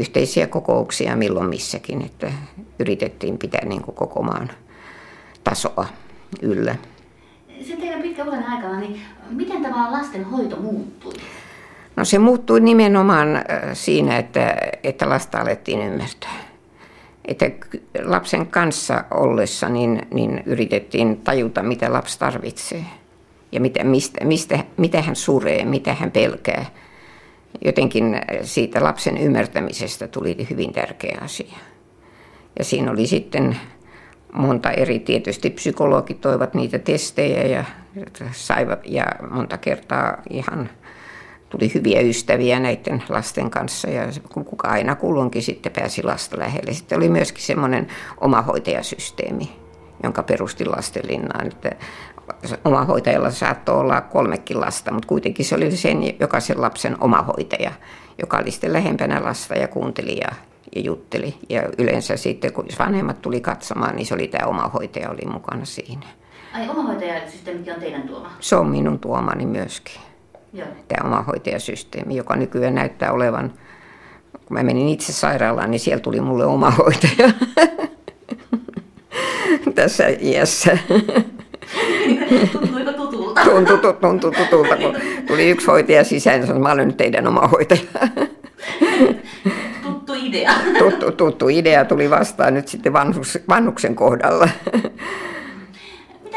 yhteisiä 0.00 0.46
kokouksia 0.46 1.16
milloin 1.16 1.48
missäkin, 1.48 2.02
että 2.02 2.32
yritettiin 2.78 3.38
pitää 3.38 3.64
niin 3.64 3.82
kuin 3.82 3.94
koko 3.94 4.22
maan 4.22 4.50
tasoa 5.44 5.86
yllä. 6.42 6.76
Se 7.68 7.76
teidän 7.76 8.02
pitkä 8.02 8.24
uuden 8.24 8.44
aikana, 8.44 8.80
niin 8.80 9.00
miten 9.30 9.62
tavallaan 9.62 9.92
lasten 9.92 10.24
hoito 10.24 10.56
muuttui? 10.56 11.12
No 11.96 12.04
se 12.04 12.18
muuttui 12.18 12.60
nimenomaan 12.60 13.28
siinä, 13.72 14.18
että, 14.18 14.56
että 14.84 15.08
lasta 15.08 15.38
alettiin 15.38 15.82
ymmärtää 15.82 16.51
että 17.24 17.50
lapsen 18.04 18.46
kanssa 18.46 19.04
ollessa 19.10 19.68
niin, 19.68 20.02
niin 20.14 20.42
yritettiin 20.46 21.16
tajuta, 21.16 21.62
mitä 21.62 21.92
lapsi 21.92 22.18
tarvitsee 22.18 22.84
ja 23.52 23.60
mitä, 23.60 23.84
mistä, 23.84 24.24
mistä, 24.24 24.64
mitä 24.76 25.02
hän 25.02 25.16
suree, 25.16 25.64
mitä 25.64 25.94
hän 25.94 26.10
pelkää. 26.10 26.66
Jotenkin 27.64 28.20
siitä 28.42 28.84
lapsen 28.84 29.18
ymmärtämisestä 29.18 30.08
tuli 30.08 30.46
hyvin 30.50 30.72
tärkeä 30.72 31.18
asia. 31.20 31.56
Ja 32.58 32.64
siinä 32.64 32.90
oli 32.90 33.06
sitten 33.06 33.56
monta 34.32 34.70
eri, 34.70 34.98
tietysti 34.98 35.50
psykologit 35.50 36.20
toivat 36.20 36.54
niitä 36.54 36.78
testejä 36.78 37.42
ja 37.42 37.64
saivat 38.32 38.80
ja 38.84 39.04
monta 39.30 39.58
kertaa 39.58 40.22
ihan 40.30 40.70
tuli 41.52 41.74
hyviä 41.74 42.00
ystäviä 42.00 42.60
näiden 42.60 43.02
lasten 43.08 43.50
kanssa 43.50 43.90
ja 43.90 44.02
kuka 44.44 44.68
aina 44.68 44.94
kulloinkin 44.94 45.42
sitten 45.42 45.72
pääsi 45.72 46.02
lasta 46.02 46.38
lähelle. 46.38 46.72
Sitten 46.72 46.98
oli 46.98 47.08
myöskin 47.08 47.44
semmoinen 47.44 47.86
omahoitajasysteemi, 48.20 49.56
jonka 50.02 50.22
perusti 50.22 50.64
lastenlinnaan, 50.64 51.46
että 51.46 51.70
omahoitajalla 52.64 53.30
saattoi 53.30 53.80
olla 53.80 54.00
kolmekin 54.00 54.60
lasta, 54.60 54.92
mutta 54.92 55.08
kuitenkin 55.08 55.44
se 55.44 55.54
oli 55.54 55.76
sen 55.76 56.20
jokaisen 56.20 56.60
lapsen 56.60 56.96
omahoitaja, 57.00 57.72
joka 58.18 58.38
oli 58.38 58.50
sitten 58.50 58.72
lähempänä 58.72 59.24
lasta 59.24 59.54
ja 59.54 59.68
kuunteli 59.68 60.16
ja, 60.20 60.28
ja 60.76 60.82
jutteli. 60.82 61.34
Ja 61.48 61.62
yleensä 61.78 62.16
sitten, 62.16 62.52
kun 62.52 62.66
vanhemmat 62.78 63.22
tuli 63.22 63.40
katsomaan, 63.40 63.96
niin 63.96 64.06
se 64.06 64.14
oli 64.14 64.28
tämä 64.28 64.46
omahoitaja 64.46 65.10
oli 65.10 65.32
mukana 65.32 65.64
siinä. 65.64 66.06
Ai 66.54 66.68
omahoitajasysteemikin 66.68 67.74
on 67.74 67.80
teidän 67.80 68.02
tuoma? 68.02 68.30
Se 68.40 68.56
on 68.56 68.66
minun 68.66 68.98
tuomani 68.98 69.46
myöskin. 69.46 70.11
Joo. 70.52 70.68
tämä 70.88 71.08
omahoitajasysteemi, 71.08 72.16
joka 72.16 72.36
nykyään 72.36 72.74
näyttää 72.74 73.12
olevan, 73.12 73.52
kun 74.32 74.56
mä 74.56 74.62
menin 74.62 74.88
itse 74.88 75.12
sairaalaan, 75.12 75.70
niin 75.70 75.80
siellä 75.80 76.00
tuli 76.00 76.20
mulle 76.20 76.46
omahoitaja 76.46 77.30
tässä 79.74 80.04
iässä. 80.20 80.78
Tuntuiko 82.52 82.92
tutulta? 82.92 83.40
Tuntui, 83.44 83.94
tuntui 84.00 84.32
tutulta, 84.32 84.76
kun 84.76 84.96
tuli 85.26 85.50
yksi 85.50 85.66
hoitaja 85.66 86.04
sisään 86.04 86.40
ja 86.40 86.46
sanoi, 86.46 86.62
mä 86.62 86.72
olen 86.72 86.86
nyt 86.86 86.96
teidän 86.96 87.26
omahoitaja. 87.26 87.80
Tuttu 89.82 90.12
idea. 90.14 90.52
Tuttu, 90.78 91.12
tuttu 91.12 91.48
idea 91.48 91.84
tuli 91.84 92.10
vastaan 92.10 92.54
nyt 92.54 92.68
sitten 92.68 92.92
vanhus, 92.92 93.38
vanhuksen 93.48 93.94
kohdalla 93.94 94.48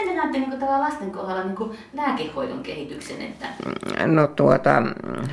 näette 0.04 0.38
niin 0.38 0.50
kuin, 0.50 0.80
lasten 0.80 1.12
kohdalla 1.12 1.44
niin 1.44 1.78
lääkehoidon 1.94 2.64
kehityksen? 2.64 3.22
Että... 3.22 3.48
No 4.06 4.28
tuota, 4.28 4.82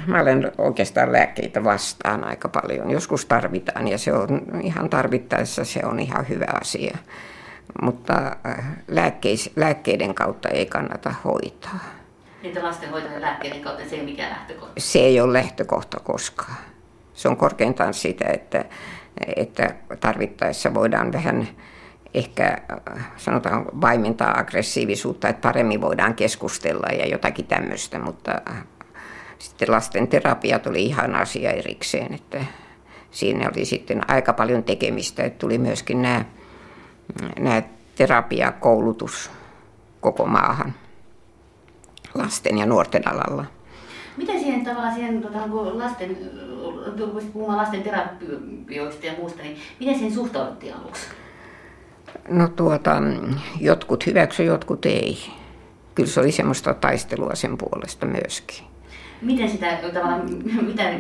mä 0.07 0.21
olen 0.21 0.53
oikeastaan 0.59 1.13
lääkkeitä 1.13 1.65
vastaan 1.65 2.25
aika 2.25 2.49
paljon. 2.49 2.91
Joskus 2.91 3.27
tarvitaan 3.27 3.89
ja 3.89 3.99
se 3.99 4.13
on 4.13 4.43
ihan 4.63 4.91
tarvittaessa 4.91 5.65
se 5.65 5.81
on 5.85 6.01
ihan 6.01 6.29
hyvä 6.29 6.47
asia. 6.61 6.99
Mutta 7.83 8.37
äh, 8.47 8.65
lääkkeis, 8.89 9.51
lääkkeiden 9.57 10.15
kautta 10.15 10.49
ei 10.49 10.67
kannata 10.67 11.15
hoitaa. 11.25 11.79
Niitä 12.43 12.63
lastenhoitoja 12.63 13.21
lääkkeiden 13.21 13.61
kautta 13.61 13.83
se 13.89 13.95
ei 13.95 14.01
ole 14.01 14.11
mikään 14.11 14.31
lähtökohta? 14.31 14.73
Se 14.79 14.99
ei 14.99 15.21
ole 15.21 15.33
lähtökohta 15.33 16.01
koskaan. 16.01 16.57
Se 17.15 17.29
on 17.29 17.37
korkeintaan 17.37 17.95
sitä, 17.95 18.25
että, 18.33 18.65
että 19.37 19.75
tarvittaessa 20.01 20.75
voidaan 20.75 21.13
vähän 21.13 21.49
ehkä 22.15 22.59
sanotaan 23.17 23.67
vaimentaa 23.81 24.39
aggressiivisuutta, 24.39 25.29
että 25.29 25.49
paremmin 25.49 25.81
voidaan 25.81 26.15
keskustella 26.15 26.87
ja 26.87 27.07
jotakin 27.07 27.47
tämmöistä, 27.47 27.99
mutta 27.99 28.41
sitten 29.39 29.71
lasten 29.71 30.09
terapia 30.09 30.59
tuli 30.59 30.85
ihan 30.85 31.15
asia 31.15 31.51
erikseen, 31.51 32.15
että 32.15 32.45
siinä 33.11 33.51
oli 33.55 33.65
sitten 33.65 34.11
aika 34.11 34.33
paljon 34.33 34.65
tekemistä, 34.65 35.23
että 35.23 35.39
tuli 35.39 35.59
myöskin 35.59 36.03
nämä, 36.03 36.25
nämä 37.39 37.63
terapiakoulutus 37.97 39.31
koko 40.01 40.27
maahan 40.27 40.75
lasten 42.15 42.59
ja 42.59 42.67
nuorten 42.67 43.09
alalla. 43.09 43.45
Miten 44.17 44.41
siihen 44.41 44.65
tavallaan 44.65 44.95
siihen 44.95 45.23
tuota, 45.23 45.39
lasten, 45.79 46.17
puhumaan 47.33 47.59
lasten 47.59 47.83
terapioista 47.83 49.07
ja 49.07 49.13
muusta, 49.19 49.43
niin 49.43 49.57
miten 49.81 49.95
siihen 49.95 50.15
suhtauduttiin 50.15 50.75
aluksi? 50.75 51.07
No 52.29 52.49
tuota, 52.49 53.03
jotkut 53.61 54.07
hyväksy, 54.07 54.45
jotkut 54.45 54.87
ei. 54.87 55.19
Kyllä 55.95 56.09
se 56.09 56.21
oli 56.21 56.33
semmoista 56.33 56.75
taistelua 56.75 57.35
sen 57.35 57.59
puolesta 57.59 58.07
myöskin. 58.07 58.73
Miten 59.23 59.51
sitä 59.51 59.79
tavallaan, 59.95 60.23
mitä 60.63 60.91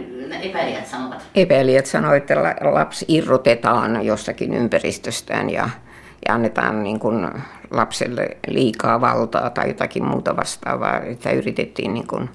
epäilijät 0.43 0.87
sanovat? 0.87 1.23
Epäilijät 1.35 1.87
sanoivat, 1.87 2.17
että 2.17 2.55
lapsi 2.73 3.05
irrotetaan 3.09 4.07
jostakin 4.07 4.55
ympäristöstään 4.55 5.51
ja, 5.51 5.69
ja 6.29 6.35
annetaan 6.35 6.83
niin 6.83 6.99
kuin 6.99 7.29
lapselle 7.71 8.37
liikaa 8.49 9.01
valtaa 9.01 9.51
tai 9.51 9.69
jotakin 9.69 10.05
muuta 10.05 10.37
vastaavaa. 10.37 11.01
Että 11.01 11.31
yritettiin 11.31 11.95
niin 11.95 12.07
kuin 12.07 12.31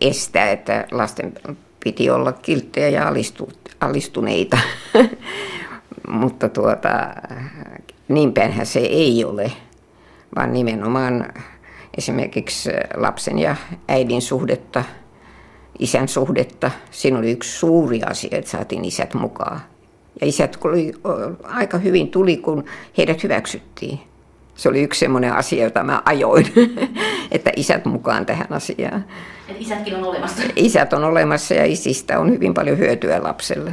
estää, 0.00 0.50
että 0.50 0.86
lasten 0.90 1.32
piti 1.84 2.10
olla 2.10 2.32
kilttejä 2.32 2.88
ja 2.88 3.12
alistuneita. 3.80 4.58
Mutta 6.08 6.48
tuota, 6.48 6.90
niin 8.08 8.32
päinhän 8.32 8.66
se 8.66 8.80
ei 8.80 9.24
ole, 9.24 9.52
vaan 10.36 10.52
nimenomaan 10.52 11.32
esimerkiksi 11.98 12.70
lapsen 12.94 13.38
ja 13.38 13.56
äidin 13.88 14.22
suhdetta, 14.22 14.84
isän 15.78 16.08
suhdetta. 16.08 16.70
Siinä 16.90 17.18
oli 17.18 17.30
yksi 17.30 17.58
suuri 17.58 18.02
asia, 18.02 18.38
että 18.38 18.50
saatiin 18.50 18.84
isät 18.84 19.14
mukaan. 19.14 19.60
Ja 20.20 20.26
isät 20.26 20.58
oli, 20.64 20.92
aika 21.42 21.78
hyvin 21.78 22.10
tuli, 22.10 22.36
kun 22.36 22.64
heidät 22.98 23.22
hyväksyttiin. 23.22 24.00
Se 24.54 24.68
oli 24.68 24.82
yksi 24.82 25.00
semmoinen 25.00 25.32
asia, 25.32 25.64
jota 25.64 25.82
mä 25.82 26.02
ajoin, 26.04 26.46
että 27.30 27.50
isät 27.56 27.84
mukaan 27.84 28.26
tähän 28.26 28.52
asiaan. 28.52 29.04
Et 29.48 29.56
isätkin 29.60 29.94
on 29.94 30.04
olemassa. 30.04 30.42
Isät 30.56 30.92
on 30.92 31.04
olemassa 31.04 31.54
ja 31.54 31.64
isistä 31.64 32.20
on 32.20 32.30
hyvin 32.30 32.54
paljon 32.54 32.78
hyötyä 32.78 33.22
lapselle. 33.22 33.72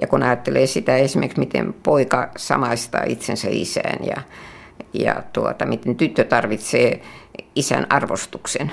Ja 0.00 0.06
kun 0.06 0.22
ajattelee 0.22 0.66
sitä 0.66 0.96
esimerkiksi, 0.96 1.40
miten 1.40 1.74
poika 1.82 2.30
samaistaa 2.36 3.02
itsensä 3.06 3.48
isään 3.50 4.06
ja, 4.06 4.22
ja 4.92 5.22
tuota, 5.32 5.66
miten 5.66 5.96
tyttö 5.96 6.24
tarvitsee 6.24 7.00
isän 7.54 7.86
arvostuksen 7.90 8.72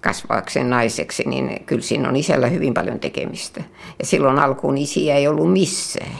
kasvaakseen 0.00 0.70
naiseksi, 0.70 1.24
niin 1.26 1.64
kyllä 1.64 1.82
siinä 1.82 2.08
on 2.08 2.16
isällä 2.16 2.46
hyvin 2.46 2.74
paljon 2.74 3.00
tekemistä. 3.00 3.62
Ja 3.98 4.06
silloin 4.06 4.38
alkuun 4.38 4.78
isiä 4.78 5.16
ei 5.16 5.28
ollut 5.28 5.52
missään. 5.52 6.18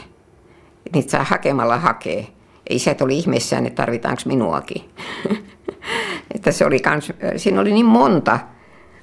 Niitä 0.93 1.11
saa 1.11 1.23
hakemalla 1.23 1.77
hakea. 1.77 2.23
Ja 2.69 2.75
isät 2.75 3.01
oli 3.01 3.17
ihmeessään, 3.17 3.65
että 3.65 3.81
tarvitaanko 3.81 4.21
minuakin. 4.25 4.89
että 6.35 6.51
se 6.51 6.65
oli 6.65 6.79
kans, 6.79 7.13
siinä 7.37 7.61
oli 7.61 7.73
niin 7.73 7.85
monta, 7.85 8.39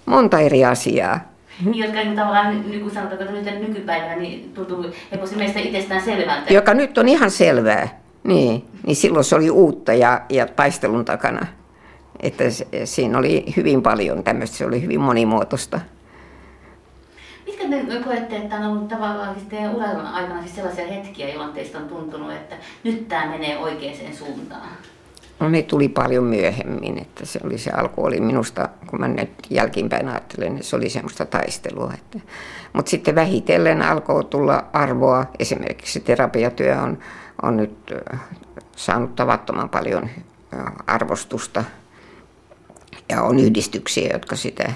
monta 0.07 0.41
eri 0.41 0.65
asiaa 0.65 1.34
jotka 1.75 1.99
niin 1.99 2.17
tavallaan, 2.17 2.71
niin 2.71 2.81
kuin 2.81 2.95
sanotaan, 2.95 3.23
että 3.23 3.53
nyt 3.53 3.69
nykypäivänä 3.69 4.17
niin 4.17 4.53
tuntuu 4.55 4.87
helposti 5.13 5.37
meistä 5.37 5.61
itsestään 5.61 6.03
selvältä. 6.03 6.53
Joka 6.53 6.75
nyt 6.75 6.99
on 6.99 7.09
ihan 7.09 7.31
selvää. 7.31 8.01
Niin, 8.25 8.65
niin 8.87 8.97
silloin 8.97 9.25
se 9.25 9.37
oli 9.37 9.51
uutta 9.51 9.93
ja, 9.93 10.21
ja 10.29 10.47
taistelun 10.47 11.05
takana. 11.05 11.47
Että 12.21 12.45
siinä 12.85 13.19
oli 13.19 13.45
hyvin 13.57 13.83
paljon 13.83 14.25
tämmöistä, 14.25 14.57
se 14.57 14.67
oli 14.67 14.83
hyvin 14.83 15.01
monimuotoista. 15.01 15.81
Mitkä 17.47 17.65
te 17.69 18.05
koette, 18.05 18.37
että 18.37 18.57
on 18.57 18.65
ollut 18.65 18.89
tavallaan 18.89 19.35
siis 19.35 19.47
teidän 19.47 19.75
uran 19.75 20.07
aikana 20.07 20.41
siis 20.43 20.55
sellaisia 20.55 20.87
hetkiä, 20.87 21.29
jolloin 21.29 21.53
teistä 21.53 21.79
on 21.79 21.89
tuntunut, 21.89 22.33
että 22.33 22.57
nyt 22.85 23.09
tämä 23.09 23.27
menee 23.27 23.59
oikeaan 23.59 24.15
suuntaan? 24.19 24.69
No 25.41 25.49
ne 25.49 25.63
tuli 25.63 25.89
paljon 25.89 26.25
myöhemmin, 26.25 26.99
että 26.99 27.27
se 27.27 27.41
oli 27.45 27.59
se 27.59 27.71
alku 27.71 28.05
oli 28.05 28.21
minusta, 28.21 28.69
kun 28.87 29.01
mä 29.01 29.09
nyt 29.09 29.31
jälkiinpäin 29.51 30.09
ajattelen, 30.09 30.55
niin 30.55 30.65
se 30.65 30.77
oli 30.77 30.91
semmoista 30.91 31.25
taistelua. 31.25 31.93
Että, 31.95 32.19
mutta 32.73 32.91
sitten 32.91 33.15
vähitellen 33.15 33.83
alkoi 33.83 34.25
tulla 34.25 34.65
arvoa, 34.73 35.27
esimerkiksi 35.39 36.01
terapiatyö 36.01 36.81
on, 36.81 36.99
on 37.43 37.57
nyt 37.57 37.95
saanut 38.77 39.17
tavattoman 39.17 39.69
paljon 39.69 40.09
arvostusta 40.87 41.65
ja 43.09 43.23
on 43.23 43.39
yhdistyksiä, 43.39 44.11
jotka 44.13 44.37
sitä 44.37 44.73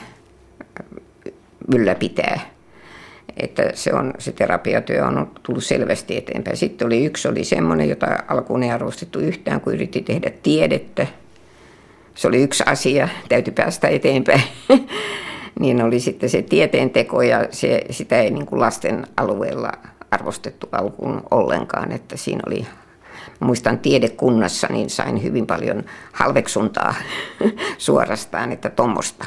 ylläpitää 1.75 2.41
että 3.39 3.71
se, 3.75 3.95
on, 3.95 4.13
se 4.19 4.33
terapiatyö 4.33 5.07
on 5.07 5.31
tullut 5.43 5.65
selvästi 5.65 6.17
eteenpäin. 6.17 6.57
Sitten 6.57 6.87
oli 6.87 7.05
yksi 7.05 7.29
oli 7.29 7.45
semmoinen, 7.45 7.89
jota 7.89 8.07
alkuun 8.29 8.63
ei 8.63 8.71
arvostettu 8.71 9.19
yhtään, 9.19 9.61
kun 9.61 9.75
yritti 9.75 10.03
tehdä 10.03 10.31
tiedettä. 10.43 11.07
Se 12.15 12.29
oli 12.29 12.43
yksi 12.43 12.65
asia, 12.67 13.09
täytyy 13.29 13.53
päästä 13.53 13.89
eteenpäin. 13.89 14.43
niin 15.61 15.83
oli 15.83 16.01
sitten 16.01 16.31
se 16.31 16.43
tieteenteko 16.43 17.23
ja 17.23 17.47
se, 17.51 17.85
sitä 17.91 18.21
ei 18.21 18.31
niin 18.31 18.47
kuin 18.47 18.61
lasten 18.61 19.07
alueella 19.17 19.73
arvostettu 20.11 20.69
alkuun 20.73 21.23
ollenkaan, 21.31 21.93
että 21.93 22.17
siinä 22.17 22.43
oli 22.47 22.67
muistan 23.41 23.79
tiedekunnassa, 23.79 24.67
niin 24.71 24.91
sain 24.91 25.23
hyvin 25.23 25.47
paljon 25.47 25.85
halveksuntaa 26.13 26.95
suorastaan, 27.79 28.53
että 28.53 28.71
tuommoista. 28.71 29.27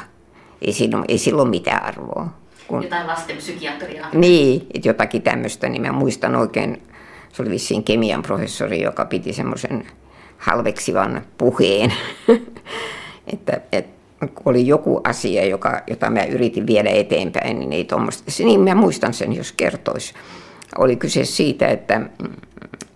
Ei, 0.62 0.74
ei 1.08 1.18
silloin 1.18 1.48
mitään 1.48 1.84
arvoa. 1.84 2.41
Kun... 2.72 2.82
Jotain 2.82 3.06
lastenpsykiatriaa. 3.06 4.08
Niin, 4.14 4.66
että 4.74 4.88
jotakin 4.88 5.22
tämmöistä, 5.22 5.68
niin 5.68 5.82
mä 5.82 5.92
muistan 5.92 6.36
oikein, 6.36 6.82
se 7.32 7.42
oli 7.42 7.50
vissiin 7.50 7.84
kemian 7.84 8.22
professori, 8.22 8.82
joka 8.82 9.04
piti 9.04 9.32
semmoisen 9.32 9.86
halveksivan 10.38 11.22
puheen, 11.38 11.92
että, 13.32 13.60
että 13.72 14.26
oli 14.44 14.66
joku 14.66 15.00
asia, 15.04 15.46
joka, 15.46 15.82
jota 15.86 16.10
mä 16.10 16.24
yritin 16.24 16.66
viedä 16.66 16.90
eteenpäin, 16.90 17.60
niin 17.60 17.72
ei 17.72 17.84
tuommoista. 17.84 18.44
Niin 18.44 18.60
mä 18.60 18.74
muistan 18.74 19.14
sen, 19.14 19.32
jos 19.32 19.52
kertoisi. 19.52 20.14
Oli 20.78 20.96
kyse 20.96 21.24
siitä, 21.24 21.68
että, 21.68 22.00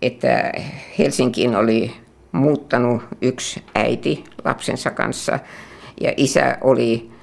että 0.03 0.53
Helsinkiin 0.99 1.57
oli 1.57 1.93
muuttanut 2.33 3.03
yksi 3.23 3.63
äiti 3.75 4.25
lapsensa 4.45 4.91
kanssa 4.91 5.39
ja 6.01 6.13
isä 6.17 6.59
oli 6.61 7.16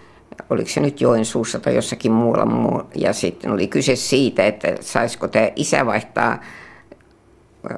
oliko 0.53 0.69
se 0.69 0.79
nyt 0.79 1.01
Joensuussa 1.01 1.60
tai 1.60 1.75
jossakin 1.75 2.12
muualla. 2.12 2.86
Ja 2.95 3.13
sitten 3.13 3.51
oli 3.51 3.67
kyse 3.67 3.95
siitä, 3.95 4.45
että 4.45 4.67
saisiko 4.81 5.27
tämä 5.27 5.50
isä 5.55 5.86
vaihtaa, 5.86 6.39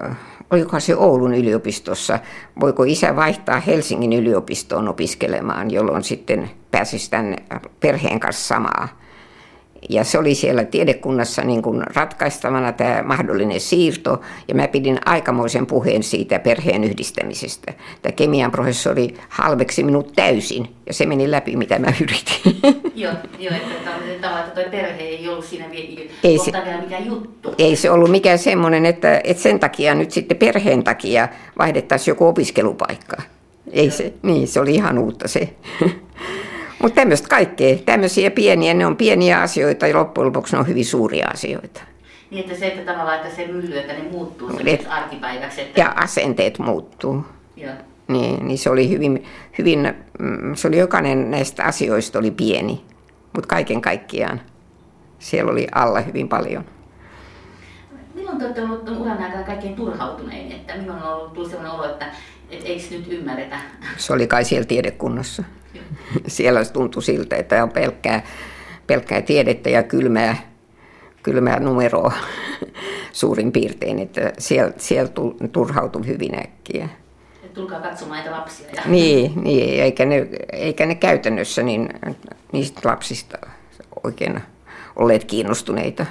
äh, 0.04 0.18
oliko 0.52 0.80
se 0.80 0.96
Oulun 0.96 1.34
yliopistossa, 1.34 2.20
voiko 2.60 2.84
isä 2.84 3.16
vaihtaa 3.16 3.60
Helsingin 3.60 4.14
yliopistoon 4.14 4.88
opiskelemaan, 4.88 5.72
jolloin 5.72 6.04
sitten 6.04 6.50
pääsisi 6.72 7.12
tämän 7.12 7.36
perheen 7.80 8.20
kanssa 8.20 8.48
samaa. 8.48 9.05
Ja 9.90 10.04
se 10.04 10.18
oli 10.18 10.36
siellä 10.36 10.64
tiedekunnassa 10.64 11.42
niin 11.42 11.62
kuin 11.62 11.84
ratkaistavana 11.96 12.72
tämä 12.72 13.04
mahdollinen 13.04 13.60
siirto, 13.60 14.22
ja 14.48 14.56
mä 14.56 14.68
pidin 14.68 15.00
aikamoisen 15.06 15.66
puheen 15.66 16.04
siitä 16.04 16.40
perheen 16.40 16.84
yhdistämisestä. 16.84 17.74
Tämä 18.02 18.14
kemian 18.14 18.52
professori 18.52 19.14
halveksi 19.30 19.84
minut 19.84 20.14
täysin, 20.16 20.68
ja 20.88 20.94
se 20.94 21.06
meni 21.06 21.32
läpi, 21.32 21.56
mitä 21.56 21.80
mä 21.80 21.94
yritin. 22.02 22.62
Joo, 22.96 23.14
jo, 23.40 23.52
että 23.52 23.92
tavallaan 24.22 24.52
toi 24.52 24.66
perhe 24.72 25.04
ei 25.04 25.28
ollut 25.28 25.46
siinä 25.46 25.66
ei 26.24 26.38
se, 26.40 26.52
vielä 26.52 26.82
mikään 26.82 27.06
juttu. 27.06 27.56
Ei 27.58 27.76
se 27.76 27.92
ollut 27.92 28.12
mikään 28.12 28.40
semmoinen, 28.40 28.86
että, 28.86 29.22
että 29.24 29.44
sen 29.44 29.60
takia 29.60 29.96
nyt 29.96 30.12
sitten 30.12 30.38
perheen 30.38 30.84
takia 30.84 31.28
vaihdettaisiin 31.58 32.12
joku 32.12 32.28
opiskelupaikka. 32.28 33.18
Ei 33.72 33.92
se, 33.92 34.14
niin, 34.22 34.48
se 34.48 34.60
oli 34.60 34.76
ihan 34.76 34.98
uutta 34.98 35.28
se. 35.28 35.50
Mutta 36.82 36.96
tämmöistä 36.96 37.28
kaikkea, 37.28 37.76
tämmöisiä 37.86 38.32
pieniä, 38.32 38.74
ne 38.74 38.86
on 38.86 38.98
pieniä 38.98 39.42
asioita 39.42 39.88
ja 39.88 39.96
loppujen 39.96 40.28
lopuksi 40.28 40.54
ne 40.54 40.60
on 40.60 40.68
hyvin 40.68 40.86
suuria 40.86 41.28
asioita. 41.34 41.82
Niin, 42.32 42.44
että 42.44 42.60
se, 42.60 42.68
että 42.68 42.92
tavallaan, 42.92 43.18
että 43.18 43.36
se 43.36 43.48
mylly, 43.48 43.78
että 43.78 43.94
ne 43.94 44.04
muuttuu 44.12 44.52
Et, 44.66 44.86
arkipäiväksi. 44.90 45.62
Että... 45.62 45.82
Ja 45.82 45.94
asenteet 45.96 46.60
muuttuu. 46.60 47.26
Joo. 47.56 47.74
Niin, 48.08 48.48
niin 48.48 48.58
se 48.58 48.70
oli 48.70 48.90
hyvin, 48.90 49.26
hyvin, 49.58 49.94
mm, 50.20 50.56
se 50.56 50.68
oli 50.68 50.78
jokainen 50.78 51.32
näistä 51.32 51.64
asioista 51.64 52.20
oli 52.20 52.32
pieni, 52.32 52.82
mutta 53.34 53.48
kaiken 53.48 53.82
kaikkiaan 53.82 54.42
siellä 55.20 55.52
oli 55.52 55.68
alla 55.76 56.02
hyvin 56.02 56.30
paljon. 56.30 56.66
Milloin 58.14 58.38
te 58.38 58.46
olette 58.46 58.62
ollut 58.62 58.90
uran 58.90 59.24
aikana 59.24 59.44
kaikkein 59.44 59.76
turhautunein, 59.76 60.52
että 60.52 60.78
milloin 60.78 61.04
on 61.04 61.14
ollut 61.14 61.34
tullut 61.34 61.50
sellainen 61.50 61.80
olo, 61.80 61.90
että, 61.90 62.06
että 62.50 62.66
eikö 62.66 62.84
nyt 62.92 63.08
ymmärretä? 63.10 63.60
Se 63.98 64.14
oli 64.14 64.28
kai 64.28 64.46
siellä 64.46 64.66
tiedekunnossa. 64.66 65.44
Siellä 66.28 66.66
tuntui 66.66 67.04
siltä, 67.04 67.36
että 67.36 67.64
on 67.64 67.70
pelkkää, 67.70 68.24
pelkkää 68.88 69.22
tiedettä 69.22 69.70
ja 69.70 69.84
kylmää, 69.84 70.38
kylmää 71.24 71.60
numeroa 71.60 72.14
suurin 73.12 73.52
piirtein, 73.52 74.00
että 74.00 74.34
siellä, 74.38 74.74
siellä 74.78 75.12
turhautui 75.52 76.08
hyvin 76.08 76.36
äkkiä. 76.40 76.90
tulkaa 77.54 77.80
katsomaan 77.80 78.18
näitä 78.18 78.32
lapsia. 78.32 78.68
Ja... 78.76 78.82
Niin, 78.86 79.44
niin 79.44 79.84
eikä, 79.84 80.06
ne, 80.06 80.28
eikä 80.54 80.86
ne 80.86 80.96
käytännössä 80.96 81.64
niin, 81.64 81.90
niistä 82.52 82.82
lapsista 82.84 83.38
oikein 84.04 84.42
olleet 84.96 85.24
kiinnostuneita. 85.24 86.06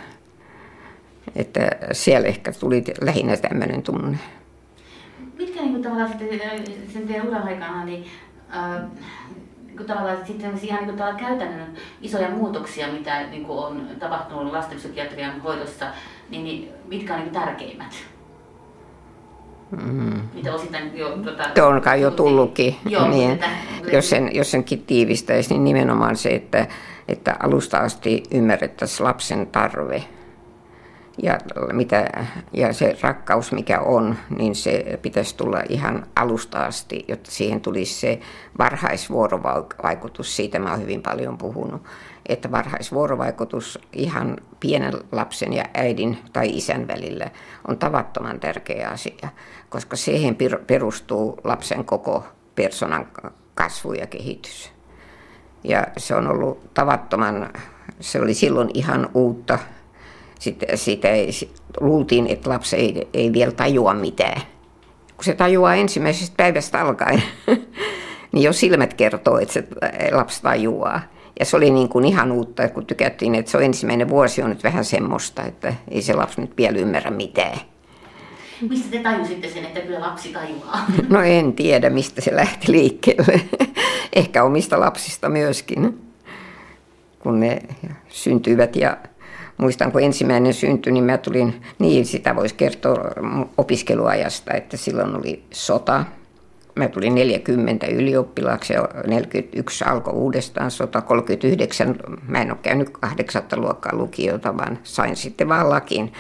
Että 1.37 1.71
siellä 1.93 2.29
ehkä 2.29 2.53
tuli 2.53 2.85
lähinnä 3.01 3.37
tämmöinen 3.37 3.83
tunne. 3.83 4.19
Mitkä 5.39 5.61
niin 5.61 5.71
kuin, 5.71 5.83
tavallaan 5.83 6.09
sitten 6.09 6.41
sen 6.93 7.07
teidän 7.07 7.29
uran 7.29 7.49
aikana, 7.49 7.85
niin 7.85 8.05
äh, 8.57 8.83
niin 9.77 9.87
tavallaan 9.87 10.27
sitten 10.27 10.59
ihan 10.63 10.87
niin 10.87 10.97
kuin, 10.99 11.17
käytännön 11.17 11.75
isoja 12.03 12.31
muutoksia, 12.31 12.89
mitä 12.89 13.23
niin 13.27 13.45
kuin 13.45 13.59
on 13.59 13.89
tapahtunut 13.99 14.53
lastenpsykiatrian 14.53 15.41
hoidossa, 15.41 15.87
niin, 16.31 16.45
niin 16.45 16.69
mitkä 16.87 17.15
on 17.15 17.21
niin 17.21 17.33
tärkeimmät? 17.33 17.95
Mm. 19.71 20.21
Mitä 20.35 20.55
osittain 20.55 20.99
jo... 20.99 21.17
Tuota, 21.17 21.67
on 21.67 21.81
kai 21.81 22.01
jo 22.01 22.11
tullutkin. 22.11 22.77
Joo, 22.89 23.09
niin, 23.09 23.39
tätä, 23.39 23.51
jos, 23.93 24.11
sen, 24.11 24.35
jos 24.35 24.51
senkin 24.51 24.83
tiivistäisi, 24.83 25.55
niin 25.55 25.65
nimenomaan 25.65 26.17
se, 26.17 26.29
että, 26.29 26.67
että 27.09 27.37
alusta 27.43 27.79
asti 27.79 28.23
ymmärrettäisiin 28.31 29.05
lapsen 29.05 29.47
tarve 29.47 30.05
ja, 31.23 31.39
mitä, 31.73 32.11
ja 32.53 32.73
se 32.73 32.97
rakkaus, 33.03 33.53
mikä 33.53 33.81
on, 33.81 34.17
niin 34.39 34.55
se 34.55 34.99
pitäisi 35.03 35.37
tulla 35.37 35.63
ihan 35.69 36.07
alusta 36.17 36.65
asti, 36.65 37.05
jotta 37.09 37.31
siihen 37.31 37.61
tulisi 37.61 38.01
se 38.01 38.21
varhaisvuorovaikutus. 38.59 40.37
Siitä 40.37 40.59
mä 40.59 40.71
oon 40.71 40.83
hyvin 40.83 41.03
paljon 41.03 41.39
puhunut, 41.39 41.83
että 42.27 42.51
varhaisvuorovaikutus 42.51 43.79
ihan 43.93 44.37
pienen 44.61 44.93
lapsen 45.13 45.53
ja 45.53 45.65
äidin 45.75 46.19
tai 46.33 46.57
isän 46.57 46.89
välillä 46.89 47.31
on 47.69 47.79
tavattoman 47.79 48.41
tärkeä 48.41 48.89
asia, 48.89 49.29
koska 49.69 49.97
siihen 49.97 50.37
perustuu 50.67 51.41
lapsen 51.45 51.85
koko 51.85 52.25
persoonan 52.55 53.09
kasvu 53.55 53.93
ja 53.93 54.07
kehitys. 54.07 54.73
Ja 55.65 55.87
se 55.97 56.15
on 56.15 56.29
ollut 56.29 56.75
tavattoman, 56.75 57.53
se 58.01 58.21
oli 58.21 58.35
silloin 58.35 58.71
ihan 58.75 59.09
uutta 59.15 59.59
sitten 60.39 60.79
sitä 60.79 61.09
ei, 61.09 61.31
luultiin, 61.81 62.27
että 62.27 62.51
lapsi 62.51 62.77
ei, 62.77 63.09
ei 63.15 63.33
vielä 63.33 63.53
tajua 63.53 63.95
mitään. 63.95 64.41
Kun 65.17 65.25
se 65.25 65.35
tajuaa 65.35 65.75
ensimmäisestä 65.75 66.35
päivästä 66.37 66.81
alkaen, 66.81 67.23
niin 68.33 68.43
jo 68.43 68.53
silmät 68.53 68.95
kertoo, 68.95 69.39
että 69.39 69.55
se 69.55 69.65
lapsi 70.13 70.43
tajuaa. 70.43 71.01
Ja 71.41 71.45
se 71.45 71.57
oli 71.57 71.71
niin 71.71 71.89
kuin 71.89 72.05
ihan 72.05 72.33
uutta, 72.33 72.69
kun 72.69 72.87
tykättiin, 72.87 73.35
että 73.35 73.51
se 73.51 73.57
on 73.57 73.63
ensimmäinen 73.63 74.09
vuosi 74.09 74.43
on 74.43 74.51
nyt 74.51 74.65
vähän 74.65 74.85
semmoista, 74.85 75.43
että 75.43 75.75
ei 75.91 76.03
se 76.03 76.15
lapsi 76.15 76.41
nyt 76.41 76.57
vielä 76.57 76.79
ymmärrä 76.79 77.11
mitään. 77.11 77.59
Mistä 78.69 78.91
te 78.91 78.99
tajusitte 78.99 79.49
sen, 79.49 79.65
että 79.65 79.81
kyllä 79.81 80.01
lapsi 80.01 80.33
tajuaa? 80.33 80.87
No 81.09 81.23
en 81.23 81.53
tiedä, 81.53 81.91
mistä 81.91 82.21
se 82.21 82.37
lähti 82.37 82.73
liikkeelle. 82.73 83.41
Ehkä 84.13 84.45
omista 84.45 84.81
lapsista 84.81 85.29
myöskin, 85.29 85.99
kun 87.19 87.41
ne 87.41 87.59
syntyivät 88.09 88.77
ja 88.77 88.97
muistan, 89.57 89.93
kun 89.93 90.03
ensimmäinen 90.03 90.55
syntyi, 90.55 90.93
niin 90.93 91.05
mä 91.05 91.19
tulin, 91.19 91.63
niin 91.79 92.07
sitä 92.07 92.37
voisi 92.37 92.55
kertoa 92.55 93.11
opiskeluajasta, 93.59 94.55
että 94.55 94.77
silloin 94.77 95.17
oli 95.17 95.45
sota. 95.51 96.05
Mä 96.75 96.89
tulin 96.89 97.15
40 97.15 97.87
ylioppilaaksi 97.87 98.73
ja 98.73 98.89
41 99.07 99.85
alkoi 99.85 100.15
uudestaan 100.15 100.71
sota, 100.71 101.01
39, 101.01 101.97
mä 102.29 102.43
en 102.43 102.51
ole 102.51 102.59
käynyt 102.63 102.91
kahdeksatta 102.91 103.57
luokkaa 103.57 103.97
lukiota, 103.97 104.57
vaan 104.57 104.79
sain 104.83 105.17
sitten 105.17 105.49
vaan 105.49 105.71
lakin 105.71 106.13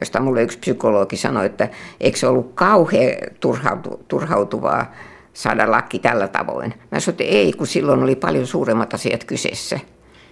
josta 0.00 0.20
mulle 0.20 0.42
yksi 0.42 0.58
psykologi 0.58 1.16
sanoi, 1.16 1.46
että 1.46 1.68
eikö 2.00 2.18
se 2.18 2.26
ollut 2.26 2.52
kauhean 2.54 3.12
turhautu, 3.40 4.04
turhautuvaa 4.08 4.92
saada 5.32 5.70
lakki 5.70 5.98
tällä 5.98 6.28
tavoin. 6.28 6.74
Mä 6.90 7.00
sanoin, 7.00 7.14
että 7.14 7.24
ei, 7.24 7.52
kun 7.52 7.66
silloin 7.66 8.02
oli 8.02 8.16
paljon 8.16 8.46
suuremmat 8.46 8.94
asiat 8.94 9.24
kyseessä. 9.24 9.80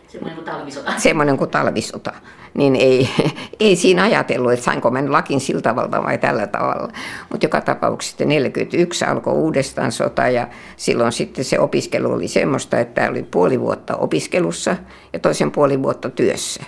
Semmoinen 0.09 0.35
kuin 0.35 0.45
talvisota. 0.45 0.93
Semmoinen 0.97 1.37
kuin 1.37 1.51
talvisota. 1.51 2.13
Niin 2.55 2.77
ei, 2.77 3.09
ei 3.61 3.77
siinä 3.77 4.03
ajatellut, 4.03 4.53
että 4.53 4.65
sainko 4.65 4.91
mä 4.91 5.13
lakin 5.13 5.41
sillä 5.41 5.61
tavalla 5.61 6.03
vai 6.03 6.19
tällä 6.19 6.47
tavalla. 6.47 6.93
Mutta 7.31 7.47
joka 7.47 7.61
tapauksessa 7.61 8.25
41 8.25 9.05
alkoi 9.05 9.35
uudestaan 9.35 9.93
sota 9.93 10.29
ja 10.29 10.49
silloin 10.77 11.13
sitten 11.13 11.45
se 11.45 11.59
opiskelu 11.59 12.13
oli 12.13 12.29
semmoista, 12.29 12.79
että 12.79 13.11
oli 13.11 13.23
puoli 13.23 13.61
vuotta 13.61 13.97
opiskelussa 13.97 14.77
ja 15.13 15.19
toisen 15.19 15.51
puoli 15.51 15.83
vuotta 15.83 16.11
työssä. 16.11 16.65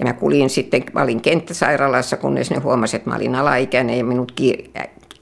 Ja 0.00 0.06
mä 0.06 0.12
kulin 0.12 0.50
sitten, 0.50 0.84
mä 0.92 1.02
olin 1.02 1.20
kenttäsairaalassa, 1.20 2.16
kunnes 2.16 2.50
ne 2.50 2.58
huomasivat, 2.58 3.00
että 3.00 3.10
mä 3.10 3.16
olin 3.16 3.34
alaikäinen 3.34 3.98
ja 3.98 4.04
minut 4.04 4.32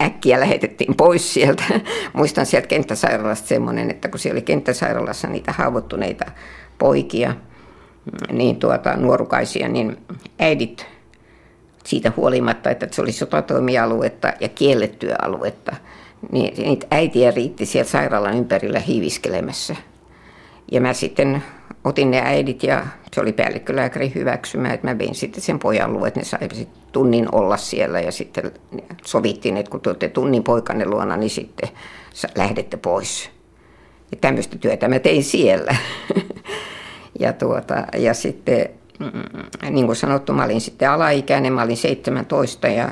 äkkiä 0.03 0.41
lähetettiin 0.41 0.97
pois 0.97 1.35
sieltä. 1.35 1.65
Muistan 2.13 2.47
sieltä 2.47 2.69
kenttäsairaalasta 2.69 3.49
semmoinen, 3.49 3.91
että 3.91 4.09
kun 4.09 4.19
siellä 4.19 4.35
oli 4.35 4.43
kenttäsairaalassa 4.43 5.29
niitä 5.29 5.53
haavoittuneita 5.53 6.25
poikia, 6.81 7.35
niin 8.33 8.57
tuota, 8.57 8.97
nuorukaisia, 8.97 9.69
niin 9.69 9.97
äidit 10.39 10.87
siitä 11.85 12.13
huolimatta, 12.17 12.71
että 12.71 12.89
se 12.91 13.03
oli 13.03 13.13
sotatoimialuetta 13.13 14.33
ja 14.41 14.49
kiellettyä 14.49 15.17
aluetta, 15.23 15.77
niin 16.33 16.65
niitä 16.65 16.87
äitiä 16.91 17.31
riitti 17.31 17.67
siellä 17.67 17.91
sairaalan 17.91 18.37
ympärillä 18.37 18.81
hiiviskelemässä. 18.81 19.77
Ja 20.73 20.81
mä 20.81 20.93
sitten 20.93 21.43
otin 21.85 22.11
ne 22.11 22.23
äidit 22.25 22.63
ja 22.63 22.87
se 23.15 23.21
oli 23.21 23.33
päällikkölääkäri 23.33 24.13
hyväksymä, 24.15 24.73
että 24.73 24.87
mä 24.87 24.99
vein 24.99 25.15
sitten 25.15 25.43
sen 25.43 25.59
pojan 25.59 25.93
luo, 25.93 26.07
että 26.07 26.21
ne 26.21 26.25
sai 26.25 26.49
tunnin 26.93 27.35
olla 27.35 27.57
siellä 27.57 28.01
ja 28.01 28.13
sitten 28.13 28.53
sovittiin, 29.05 29.57
että 29.57 29.71
kun 29.71 29.81
tuotte 29.81 30.09
tunnin 30.09 30.43
poikanne 30.43 30.87
luona, 30.87 31.17
niin 31.17 31.31
sitten 31.31 31.69
lähdette 32.37 32.77
pois. 32.77 33.31
Ja 34.11 34.17
tämmöistä 34.21 34.59
työtä 34.59 34.89
mä 34.89 34.99
tein 34.99 35.25
siellä. 35.25 35.77
ja, 37.21 37.33
tuota, 37.33 37.85
ja 37.99 38.15
sitten, 38.15 38.69
mm, 38.99 39.71
niin 39.71 39.87
kuin 39.87 39.97
sanottu, 39.97 40.33
mä 40.33 40.45
olin 40.45 40.61
sitten 40.61 40.91
alaikäinen, 40.91 41.53
mä 41.53 41.63
olin 41.63 41.77
17 41.77 42.69
ja, 42.69 42.91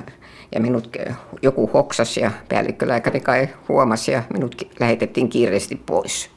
ja 0.55 0.61
minut 0.61 0.97
joku 1.43 1.71
hoksas 1.75 2.17
ja 2.17 2.31
päällikkölääkäri 2.49 3.21
kai 3.21 3.49
huomasi 3.69 4.13
ja 4.13 4.23
minut 4.33 4.69
lähetettiin 4.81 5.29
kiireesti 5.29 5.83
pois. 5.87 6.31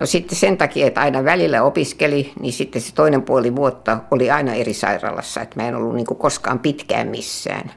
No 0.00 0.06
sitten 0.06 0.38
sen 0.38 0.56
takia, 0.56 0.86
että 0.86 1.00
aina 1.00 1.24
välillä 1.24 1.62
opiskeli, 1.62 2.32
niin 2.40 2.52
sitten 2.52 2.82
se 2.82 2.94
toinen 2.94 3.22
puoli 3.22 3.56
vuotta 3.56 3.98
oli 4.10 4.30
aina 4.30 4.54
eri 4.54 4.74
sairaalassa, 4.74 5.40
että 5.40 5.62
mä 5.62 5.68
en 5.68 5.74
ollut 5.74 5.94
niin 5.94 6.06
koskaan 6.06 6.58
pitkään 6.58 7.08
missään. 7.08 7.70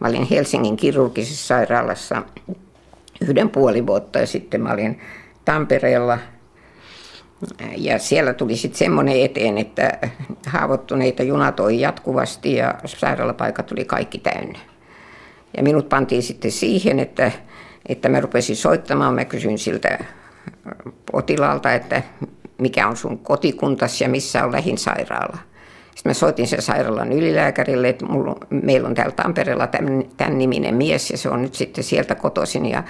Mä 0.00 0.08
olin 0.08 0.26
Helsingin 0.30 0.76
kirurgisessa 0.76 1.46
sairaalassa 1.46 2.22
yhden 3.20 3.48
puoli 3.50 3.86
vuotta 3.86 4.18
ja 4.18 4.26
sitten 4.26 4.62
mä 4.62 4.72
olin 4.72 5.00
Tampereella. 5.44 6.18
Ja 7.76 7.98
siellä 7.98 8.34
tuli 8.34 8.56
sitten 8.56 8.78
semmoinen 8.78 9.20
eteen, 9.20 9.58
että 9.58 9.98
haavoittuneita 10.46 11.22
junatoi 11.22 11.80
jatkuvasti 11.80 12.54
ja 12.54 12.74
sairaalapaikat 12.86 13.66
tuli 13.66 13.84
kaikki 13.84 14.18
täynnä. 14.18 14.58
Ja 15.56 15.62
minut 15.62 15.88
pantiin 15.88 16.22
sitten 16.22 16.50
siihen, 16.50 17.00
että, 17.00 17.32
että 17.88 18.08
mä 18.08 18.20
rupesin 18.20 18.56
soittamaan. 18.56 19.14
Mä 19.14 19.24
kysyin 19.24 19.58
siltä 19.58 20.04
potilaalta, 21.12 21.72
että 21.72 22.02
mikä 22.58 22.88
on 22.88 22.96
sun 22.96 23.18
kotikuntasi 23.18 24.04
ja 24.04 24.10
missä 24.10 24.44
on 24.44 24.52
lähin 24.52 24.78
sairaala. 24.78 25.38
Sitten 25.94 26.10
mä 26.10 26.14
soitin 26.14 26.46
sen 26.46 26.62
sairaalan 26.62 27.12
ylilääkärille, 27.12 27.88
että 27.88 28.06
mulla, 28.06 28.36
meillä 28.50 28.88
on 28.88 28.94
täällä 28.94 29.12
Tampereella 29.12 29.66
tämän, 29.66 30.04
tämän 30.16 30.38
niminen 30.38 30.74
mies 30.74 31.10
ja 31.10 31.18
se 31.18 31.28
on 31.28 31.42
nyt 31.42 31.54
sitten 31.54 31.84
sieltä 31.84 32.14
kotoisin 32.14 32.66
ja, 32.66 32.82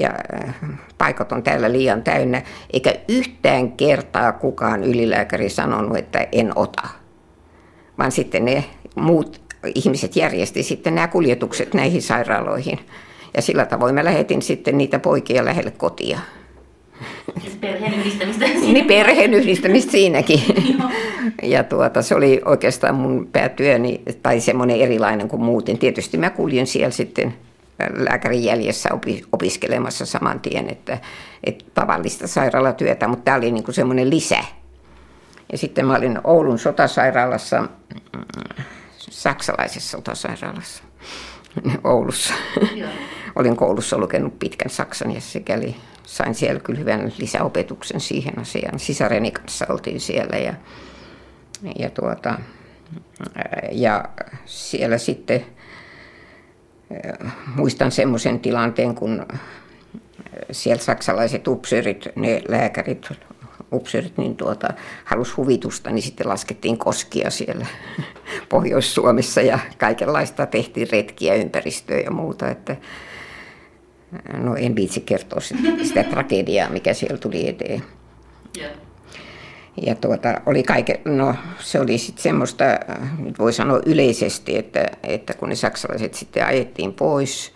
ja 0.00 0.10
äh, 0.44 0.54
paikat 0.98 1.32
on 1.32 1.42
täällä 1.42 1.72
liian 1.72 2.02
täynnä. 2.02 2.42
Eikä 2.72 2.94
yhtään 3.08 3.72
kertaa 3.72 4.32
kukaan 4.32 4.84
ylilääkäri 4.84 5.48
sanonut, 5.48 5.96
että 5.96 6.26
en 6.32 6.52
ota. 6.56 6.88
Vaan 7.98 8.12
sitten 8.12 8.44
ne 8.44 8.64
muut 8.94 9.40
ihmiset 9.74 10.16
järjesti 10.16 10.62
sitten 10.62 10.94
nämä 10.94 11.08
kuljetukset 11.08 11.74
näihin 11.74 12.02
sairaaloihin. 12.02 12.78
Ja 13.36 13.42
sillä 13.42 13.66
tavoin 13.66 13.94
mä 13.94 14.04
lähetin 14.04 14.42
sitten 14.42 14.78
niitä 14.78 14.98
poikia 14.98 15.44
lähelle 15.44 15.70
kotia. 15.70 16.18
Siis 17.40 17.56
perheen 17.56 17.94
yhdistämistä 17.94 18.44
Niin 18.44 18.86
perheen 18.86 19.34
yhdistämistä 19.34 19.90
siinäkin. 19.90 20.40
ja 21.42 21.64
tuota, 21.64 22.02
se 22.02 22.14
oli 22.14 22.40
oikeastaan 22.44 22.94
mun 22.94 23.28
päätyöni, 23.32 24.02
tai 24.22 24.40
semmoinen 24.40 24.80
erilainen 24.80 25.28
kuin 25.28 25.42
muuten. 25.42 25.78
Tietysti 25.78 26.16
mä 26.16 26.30
kuljin 26.30 26.66
siellä 26.66 26.90
sitten 26.90 27.34
lääkärin 27.96 28.44
jäljessä 28.44 28.88
opiskelemassa 29.32 30.06
saman 30.06 30.40
tien, 30.40 30.68
että, 30.68 30.98
että 31.44 31.64
tavallista 31.74 32.26
sairaalatyötä, 32.26 33.08
mutta 33.08 33.24
tämä 33.24 33.36
oli 33.36 33.50
niin 33.50 33.64
semmoinen 33.70 34.10
lisä. 34.10 34.44
Ja 35.52 35.58
sitten 35.58 35.86
mä 35.86 35.96
olin 35.96 36.18
Oulun 36.24 36.58
sotasairaalassa, 36.58 37.60
mm, 37.60 38.64
saksalaisessa 38.98 39.90
sotasairaalassa 39.90 40.82
Oulussa. 41.84 42.34
olin 43.36 43.56
koulussa 43.56 43.98
lukenut 43.98 44.38
pitkän 44.38 44.70
saksan 44.70 45.14
ja 45.14 45.20
sikäli 45.20 45.76
sain 46.08 46.34
siellä 46.34 46.60
kyllä 46.60 46.78
hyvän 46.78 47.12
lisäopetuksen 47.18 48.00
siihen 48.00 48.38
asiaan. 48.38 48.78
Sisareni 48.78 49.30
kanssa 49.30 49.66
oltiin 49.68 50.00
siellä 50.00 50.36
ja, 50.36 50.54
ja, 51.78 51.90
tuota, 51.90 52.38
ja 53.72 54.04
siellä 54.44 54.98
sitten 54.98 55.46
muistan 57.56 57.92
semmoisen 57.92 58.40
tilanteen, 58.40 58.94
kun 58.94 59.26
siellä 60.50 60.82
saksalaiset 60.82 61.48
upseerit, 61.48 62.08
ne 62.16 62.42
lääkärit, 62.48 63.08
upseerit, 63.72 64.18
niin 64.18 64.36
tuota, 64.36 64.68
halusi 65.04 65.34
huvitusta, 65.34 65.90
niin 65.90 66.02
sitten 66.02 66.28
laskettiin 66.28 66.78
koskia 66.78 67.30
siellä 67.30 67.66
Pohjois-Suomessa 68.48 69.40
ja 69.40 69.58
kaikenlaista 69.78 70.46
tehtiin 70.46 70.88
retkiä 70.92 71.34
ympäristöä 71.34 71.98
ja 71.98 72.10
muuta, 72.10 72.50
että 72.50 72.76
no 74.36 74.56
en 74.56 74.76
viitsi 74.76 75.00
kertoa 75.00 75.40
sitä 75.82 76.04
tragediaa, 76.04 76.70
mikä 76.70 76.94
siellä 76.94 77.18
tuli 77.18 77.48
eteen. 77.48 77.82
Yeah. 78.58 78.72
Ja 79.86 79.94
tuota, 79.94 80.40
oli 80.46 80.62
kaike, 80.62 81.00
no, 81.04 81.34
se 81.60 81.80
oli 81.80 81.98
sitten 81.98 82.22
semmoista, 82.22 82.64
nyt 83.18 83.38
voi 83.38 83.52
sanoa 83.52 83.80
yleisesti, 83.86 84.56
että, 84.56 84.86
että 85.02 85.34
kun 85.34 85.48
ne 85.48 85.54
saksalaiset 85.54 86.14
sitten 86.14 86.46
ajettiin 86.46 86.92
pois, 86.92 87.52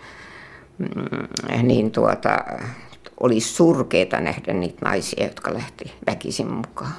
mm, 0.79 1.67
niin 1.67 1.91
tuota, 1.91 2.38
oli 3.21 3.41
surkeita 3.41 4.21
nähdä 4.21 4.53
niitä 4.53 4.79
naisia, 4.85 5.25
jotka 5.25 5.55
lähti 5.55 5.93
väkisin 6.07 6.53
mukaan. 6.53 6.93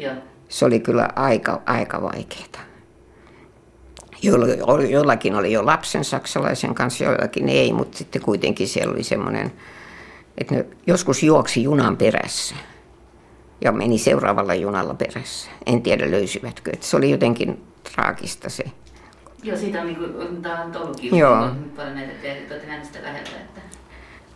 Yeah. 0.00 0.16
Se 0.48 0.64
oli 0.64 0.80
kyllä 0.80 1.08
aika, 1.16 1.62
aika 1.66 2.02
vaikeaa. 2.02 2.73
Jollakin 4.90 5.34
oli 5.34 5.52
jo 5.52 5.66
lapsen 5.66 6.04
saksalaisen 6.04 6.74
kanssa, 6.74 7.04
jollakin 7.04 7.48
ei, 7.48 7.72
mutta 7.72 7.98
sitten 7.98 8.22
kuitenkin 8.22 8.68
siellä 8.68 8.92
oli 8.92 9.02
semmoinen, 9.02 9.52
että 10.38 10.54
ne 10.54 10.66
joskus 10.86 11.22
juoksi 11.22 11.62
junan 11.62 11.96
perässä 11.96 12.54
ja 13.60 13.72
meni 13.72 13.98
seuraavalla 13.98 14.54
junalla 14.54 14.94
perässä. 14.94 15.50
En 15.66 15.82
tiedä 15.82 16.10
löysivätkö, 16.10 16.70
että 16.74 16.86
se 16.86 16.96
oli 16.96 17.10
jotenkin 17.10 17.62
traagista 17.92 18.50
se. 18.50 18.64
Joo, 19.42 19.56
siitä 19.56 19.80
on, 19.80 19.86
niin 19.86 19.96
kuin, 19.96 20.42
tämä 20.42 20.62
on 20.62 20.76
ollutkin 20.76 21.16
Joo. 21.16 21.50
paljon 21.76 21.94
näitä 21.94 22.84
sitä 22.84 23.02
läheltä. 23.02 23.30
Että... 23.30 23.60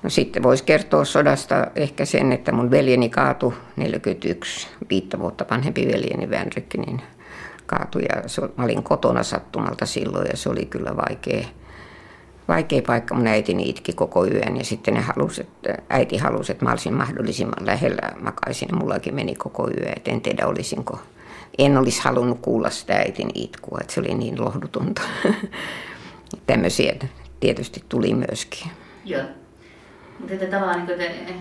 No 0.02 0.10
sitten 0.10 0.42
voisi 0.42 0.64
kertoa 0.64 1.04
sodasta 1.04 1.66
ehkä 1.76 2.04
sen, 2.04 2.32
että 2.32 2.52
mun 2.52 2.70
veljeni 2.70 3.08
kaatui 3.08 3.52
41, 3.76 4.68
viittä 4.90 5.18
vuotta 5.18 5.46
vanhempi 5.50 5.86
veljeni 5.92 6.30
Vänrikki, 6.30 6.78
niin 6.78 7.00
kaatui 7.68 8.02
ja 8.02 8.28
se, 8.28 8.42
mä 8.56 8.64
olin 8.64 8.82
kotona 8.82 9.22
sattumalta 9.22 9.86
silloin 9.86 10.26
ja 10.30 10.36
se 10.36 10.48
oli 10.48 10.66
kyllä 10.66 10.96
vaikea, 10.96 11.44
vaikea 12.48 12.82
paikka. 12.86 13.14
Mun 13.14 13.26
äitini 13.26 13.68
itki 13.68 13.92
koko 13.92 14.26
yön 14.26 14.56
ja 14.56 14.64
sitten 14.64 14.94
ne 14.94 15.00
halusi, 15.00 15.40
että, 15.40 15.74
äiti 15.90 16.16
halusi, 16.16 16.52
että 16.52 16.64
mä 16.64 16.70
olisin 16.70 16.94
mahdollisimman 16.94 17.66
lähellä 17.66 18.12
makaisin 18.20 18.68
ja 18.72 18.76
mullakin 18.76 19.14
meni 19.14 19.34
koko 19.34 19.68
yö. 19.68 19.92
Et 19.96 20.08
en 20.08 20.20
tiedä 20.20 20.46
olisinko, 20.46 20.98
en 21.58 21.78
olisi 21.78 22.02
halunnut 22.02 22.38
kuulla 22.42 22.70
sitä 22.70 22.94
äitin 22.94 23.30
itkua, 23.34 23.78
että 23.80 23.92
se 23.92 24.00
oli 24.00 24.14
niin 24.14 24.44
lohdutonta. 24.44 25.02
Tämmöisiä 26.46 26.96
tietysti 27.40 27.84
tuli 27.88 28.14
myöskin. 28.14 28.70
Joo. 29.04 29.22
Mutta 30.18 30.34
että 30.34 30.46
tavallaan, 30.46 30.86
niin 30.86 30.98
te, 30.98 31.34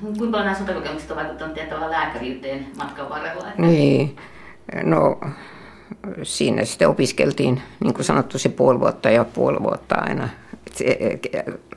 kuinka 0.00 0.18
paljon 0.18 0.44
nämä 0.44 0.58
sotakokemukset 0.58 1.16
vaikuttanut 1.16 1.58
tavallaan 1.68 1.90
lääkäriyteen 1.90 2.66
matkan 2.76 3.08
varrella? 3.08 3.48
Että... 3.48 3.62
Niin, 3.62 4.16
no 4.82 5.20
siinä 6.22 6.64
sitten 6.64 6.88
opiskeltiin, 6.88 7.62
niin 7.80 7.94
kuin 7.94 8.04
sanottu, 8.04 8.38
se 8.38 8.48
puoli 8.48 8.80
vuotta 8.80 9.10
ja 9.10 9.24
puoli 9.24 9.62
vuotta 9.62 9.94
aina. 9.94 10.28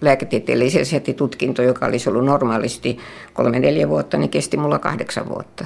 Lääketieteellisen 0.01 0.86
tutkinto, 1.15 1.62
joka 1.62 1.86
olisi 1.86 2.10
ollut 2.10 2.25
normaalisti 2.25 2.97
kolme-neljä 3.34 3.89
vuotta, 3.89 4.17
niin 4.17 4.30
kesti 4.30 4.58
mulla 4.58 4.80
kahdeksan 4.80 5.30
vuotta. 5.30 5.65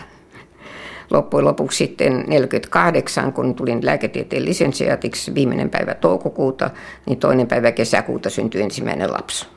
Loppujen 1.11 1.45
lopuksi 1.45 1.77
sitten 1.77 2.23
48, 2.27 3.33
kun 3.33 3.55
tulin 3.55 3.85
lääketieteen 3.85 4.45
lisensiaatiksi 4.45 5.33
viimeinen 5.33 5.69
päivä 5.69 5.93
toukokuuta, 5.93 6.69
niin 7.05 7.19
toinen 7.19 7.47
päivä 7.47 7.71
kesäkuuta 7.71 8.29
syntyi 8.29 8.61
ensimmäinen 8.61 9.13
lapsi. 9.13 9.47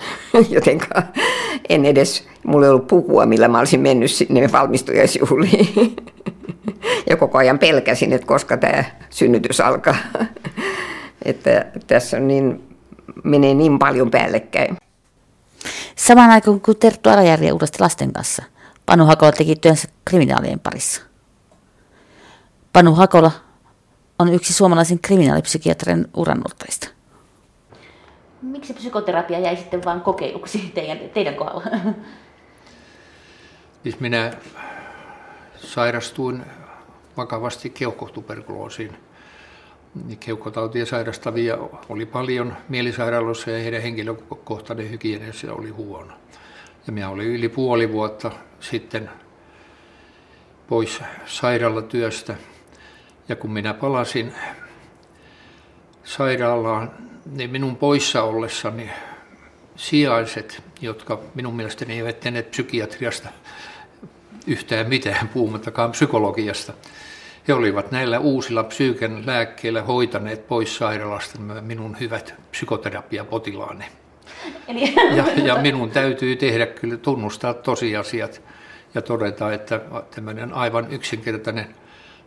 Jotenka 0.50 1.02
en 1.68 1.84
edes, 1.84 2.28
mulla 2.44 2.66
ei 2.66 2.70
ollut 2.70 2.86
pukua, 2.86 3.26
millä 3.26 3.48
mä 3.48 3.58
olisin 3.58 3.80
mennyt 3.80 4.10
sinne 4.10 4.52
valmistujaisjuhliin. 4.52 5.96
Ja 7.10 7.16
koko 7.16 7.38
ajan 7.38 7.58
pelkäsin, 7.58 8.12
että 8.12 8.26
koska 8.26 8.56
tämä 8.56 8.84
synnytys 9.10 9.60
alkaa. 9.60 9.96
Että 11.24 11.66
tässä 11.86 12.16
on 12.16 12.28
niin, 12.28 12.76
menee 13.24 13.54
niin 13.54 13.78
paljon 13.78 14.10
päällekkäin. 14.10 14.76
Samaan 15.96 16.30
aikaan 16.30 16.60
kuin 16.60 16.78
Terttu 16.78 17.10
Arajärvi 17.10 17.52
uudesti 17.52 17.80
lasten 17.80 18.12
kanssa, 18.12 18.42
Panu 18.86 19.04
Hakola 19.04 19.32
teki 19.32 19.56
työnsä 19.56 19.88
kriminaalien 20.04 20.60
parissa. 20.60 21.02
Panu 22.72 22.94
Hakola 22.94 23.30
on 24.18 24.34
yksi 24.34 24.52
suomalaisen 24.52 24.98
kriminaalipsykiatrin 24.98 26.06
uranurtajista 26.16 26.88
miksi 28.46 28.74
psykoterapia 28.74 29.38
jäi 29.38 29.56
sitten 29.56 29.84
vain 29.84 30.00
kokeiluksi 30.00 30.72
teidän, 30.74 30.98
teidän 30.98 31.34
kohdalla? 31.34 31.62
Siis 33.82 34.00
minä 34.00 34.32
sairastuin 35.66 36.42
vakavasti 37.16 37.70
keuhkotuberkuloosiin. 37.70 38.96
Keuhkotautien 40.20 40.86
sairastavia 40.86 41.58
oli 41.88 42.06
paljon 42.06 42.56
mielisairaaloissa 42.68 43.50
ja 43.50 43.58
heidän 43.58 43.82
henkilökohtainen 43.82 44.90
hygieniassa 44.90 45.52
oli 45.52 45.70
huono. 45.70 46.12
Ja 46.86 46.92
minä 46.92 47.08
olin 47.08 47.26
yli 47.26 47.48
puoli 47.48 47.92
vuotta 47.92 48.30
sitten 48.60 49.10
pois 50.68 51.00
sairaalatyöstä. 51.26 52.34
Ja 53.28 53.36
kun 53.36 53.52
minä 53.52 53.74
palasin 53.74 54.34
sairaalaan, 56.04 56.90
niin 57.26 57.50
minun 57.50 57.76
poissa 57.76 58.22
ollessani 58.22 58.90
sijaiset, 59.76 60.62
jotka 60.80 61.20
minun 61.34 61.56
mielestäni 61.56 61.94
eivät 61.94 62.20
tehneet 62.20 62.50
psykiatriasta 62.50 63.28
yhtään 64.46 64.88
mitään, 64.88 65.28
puhumattakaan 65.28 65.90
psykologiasta, 65.90 66.72
he 67.48 67.54
olivat 67.54 67.90
näillä 67.90 68.18
uusilla 68.18 68.64
psyyken 68.64 69.26
lääkkeillä 69.26 69.82
hoitaneet 69.82 70.48
pois 70.48 70.76
sairaalasta 70.76 71.38
minun 71.60 71.96
hyvät 72.00 72.34
psykoterapiapotilaani. 72.50 73.84
Eli... 74.68 74.94
Ja, 75.16 75.24
ja 75.44 75.56
minun 75.56 75.90
täytyy 75.90 76.36
tehdä 76.36 76.66
kyllä 76.66 76.96
tunnustaa 76.96 77.54
tosiasiat 77.54 78.42
ja 78.94 79.02
todeta, 79.02 79.52
että 79.52 79.80
tämmöinen 80.14 80.52
aivan 80.52 80.86
yksinkertainen 80.90 81.74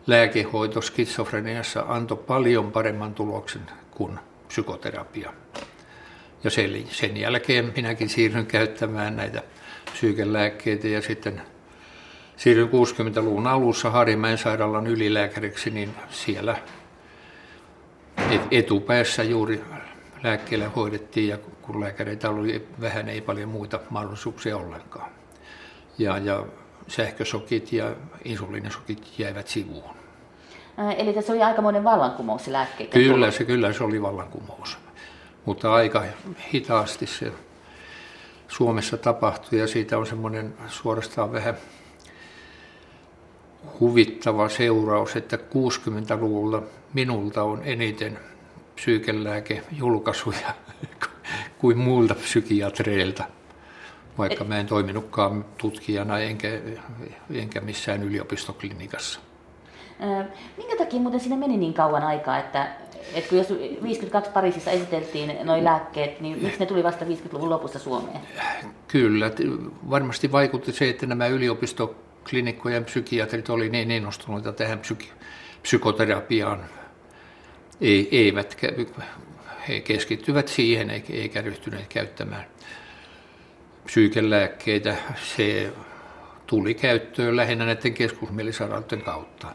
lääkehoito 0.08 0.82
skitsofreniassa 0.82 1.86
antoi 1.88 2.18
paljon 2.18 2.72
paremman 2.72 3.14
tuloksen 3.14 3.62
kuin 3.92 4.20
psykoterapia. 4.48 5.34
Ja 6.44 6.50
sen, 6.50 6.84
sen 6.90 7.18
jälkeen 7.18 7.74
minäkin 7.76 8.10
siirryn 8.10 8.46
käyttämään 8.46 9.16
näitä 9.16 9.44
psyykelääkkeitä 9.94 10.88
ja 10.88 11.02
sitten 11.02 11.42
siirryin 12.40 12.70
60-luvun 12.70 13.48
alussa 13.48 13.90
Harjamäen 13.90 14.38
sairaalan 14.38 14.88
ylilääkäriksi, 14.88 15.70
niin 15.70 15.96
siellä 16.10 16.58
etupäässä 18.52 19.24
juuri 19.24 19.64
lääkkeellä 20.24 20.70
hoidettiin 20.70 21.28
ja 21.28 21.38
kun 21.62 21.82
lääkäreitä 21.82 22.30
oli 22.30 22.68
vähän, 22.82 23.10
ei 23.10 23.22
paljon 23.22 23.50
muita 23.50 23.80
mahdollisuuksia 23.90 24.58
ollenkaan. 24.58 25.12
Ja, 25.98 26.18
ja 26.18 26.46
sähkösokit 26.88 27.74
ja 27.74 27.96
insuliinisokit 28.26 29.20
jäivät 29.20 29.48
sivuun. 29.48 29.96
Eli 30.98 31.14
tässä 31.14 31.34
oli 31.34 31.44
aikamoinen 31.44 31.84
vallankumous 31.84 32.46
se 32.46 32.52
lääkkeiden 32.52 32.94
Kyllä 32.94 33.32
se, 33.32 33.46
kyllä 33.46 33.74
se 33.74 33.84
oli 33.84 34.02
vallankumous. 34.02 34.78
Mutta 35.46 35.74
aika 35.74 36.04
hitaasti 36.54 37.06
se 37.06 37.32
Suomessa 38.48 38.98
tapahtui 38.98 39.60
ja 39.60 39.68
siitä 39.68 39.98
on 39.98 40.08
semmoinen 40.08 40.54
suorastaan 40.68 41.32
vähän 41.32 41.58
huvittava 43.80 44.50
seuraus, 44.50 45.16
että 45.16 45.36
60-luvulla 45.38 46.64
minulta 46.94 47.44
on 47.44 47.62
eniten 47.64 48.20
psyykelääkejulkaisuja 48.76 50.54
kuin 51.60 51.78
muilta 51.78 52.16
psykiatreilta, 52.16 53.24
vaikka 54.18 54.44
mä 54.44 54.60
en 54.60 54.66
toiminutkaan 54.66 55.46
tutkijana 55.58 56.20
enkä, 56.20 56.48
enkä 57.34 57.62
missään 57.62 58.04
yliopistoklinikassa. 58.04 59.20
Minkä 60.58 60.76
takia 60.78 61.00
muuten 61.00 61.20
sinne 61.20 61.38
meni 61.38 61.58
niin 61.58 61.74
kauan 61.74 62.04
aikaa, 62.04 62.38
että, 62.38 62.76
Et 63.14 63.28
kun 63.28 63.38
jos 63.38 63.50
52 63.84 64.32
Pariisissa 64.32 64.72
esiteltiin 64.72 65.38
noin 65.44 65.64
lääkkeet, 65.64 66.22
niin 66.22 66.44
miksi 66.44 66.60
ne 66.60 66.66
tuli 66.66 66.84
vasta 66.84 67.06
50-luvun 67.06 67.50
lopussa 67.50 67.80
Suomeen? 67.80 68.20
Kyllä, 68.88 69.32
varmasti 69.90 70.32
vaikutti 70.32 70.72
se, 70.72 70.90
että 70.90 71.06
nämä 71.06 71.28
yliopistoklinikkojen 72.20 72.86
psykiatrit 72.86 73.50
oli 73.50 73.70
niin 73.70 73.92
innostuneita 73.92 74.54
tähän 74.54 74.80
psyki- 74.80 75.12
psykoterapiaan, 75.62 76.66
ei, 77.82 78.10
eivät, 78.12 78.58
he 79.68 79.80
keskittyvät 79.80 80.48
siihen 80.48 80.90
eikä 81.10 81.42
ryhtyneet 81.42 81.88
käyttämään 81.88 82.46
psyykelääkkeitä. 83.86 84.96
Se 85.16 85.74
tuli 86.48 86.74
käyttöön 86.74 87.36
lähinnä 87.36 87.66
näiden 87.66 87.94
keskusmielisairaaloiden 87.94 89.02
kautta. 89.02 89.48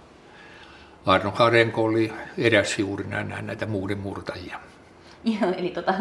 Arno 1.06 1.30
Harenko 1.30 1.84
oli 1.84 2.12
eräs 2.38 2.78
juuri 2.78 3.04
näitä 3.42 3.66
muurin 3.66 3.98
murtajia. 3.98 4.60
Joo, 5.24 5.52
eli 5.56 5.68
tota, 5.68 5.94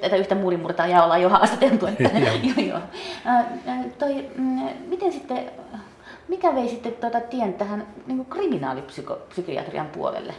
tätä 0.00 0.16
yhtä 0.16 0.34
muurimurtajaa 0.34 1.04
ollaan 1.04 1.22
jo 1.22 1.28
haastateltu. 1.28 1.86
Että, 1.86 2.10
joo, 2.56 2.66
joo. 2.66 2.80
toi, 3.98 4.30
mm, 4.36 4.68
miten 4.86 5.12
sitten, 5.12 5.50
mikä 6.30 6.54
vei 6.54 6.68
sitten 6.68 6.92
tuota 6.92 7.20
tien 7.20 7.54
tähän 7.54 7.86
niin 8.06 8.24
kriminaalipsykiatrian 8.24 9.86
puolelle? 9.86 10.34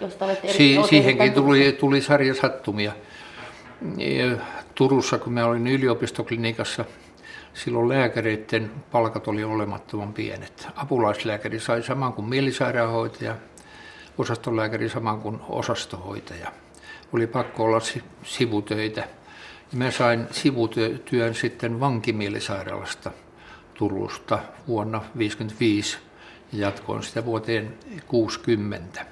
Josta 0.00 0.24
olette 0.24 0.52
si- 0.52 0.78
siihenkin 0.88 1.32
tuli, 1.32 1.76
tuli 1.80 2.00
sarja 2.00 2.34
sattumia. 2.34 2.92
Turussa, 4.74 5.18
kun 5.18 5.32
mä 5.32 5.46
olin 5.46 5.66
yliopistoklinikassa, 5.66 6.84
silloin 7.54 7.88
lääkäreiden 7.88 8.70
palkat 8.92 9.28
oli 9.28 9.44
olemattoman 9.44 10.12
pienet. 10.12 10.68
Apulaislääkäri 10.76 11.60
sai 11.60 11.82
saman 11.82 12.12
kuin 12.12 12.28
mielisairaanhoitaja, 12.28 13.36
osastolääkäri 14.18 14.88
saman 14.88 15.20
kuin 15.20 15.40
osastohoitaja. 15.48 16.52
Oli 17.12 17.26
pakko 17.26 17.64
olla 17.64 17.80
sivutöitä. 18.24 19.04
Mä 19.72 19.90
sain 19.90 20.26
sivutyön 20.30 21.34
sitten 21.34 21.80
vankimielisairaalasta 21.80 23.10
Turusta 23.74 24.38
vuonna 24.68 24.98
1955 24.98 25.98
ja 26.52 26.58
jatkoin 26.58 27.02
sitä 27.02 27.24
vuoteen 27.24 27.78
60. 28.06 29.06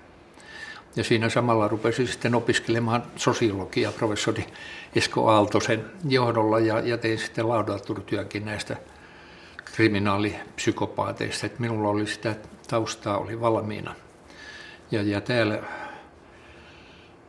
Ja 0.97 1.05
siinä 1.05 1.29
samalla 1.29 1.69
rupesin 1.69 2.07
sitten 2.07 2.35
opiskelemaan 2.35 3.03
sosiologiaa 3.17 3.93
professori 3.93 4.47
Esko 4.95 5.29
Aaltosen 5.29 5.85
johdolla 6.09 6.59
ja, 6.59 6.81
ja 6.81 6.99
tein 6.99 7.19
sitten 7.19 7.49
laudaturtyökin 7.49 8.45
näistä 8.45 8.77
kriminaalipsykopaateista. 9.65 11.47
Että 11.47 11.61
minulla 11.61 11.89
oli 11.89 12.07
sitä 12.07 12.35
taustaa 12.69 13.19
oli 13.19 13.41
valmiina. 13.41 13.95
Ja, 14.91 15.03
ja 15.03 15.21
täällä 15.21 15.63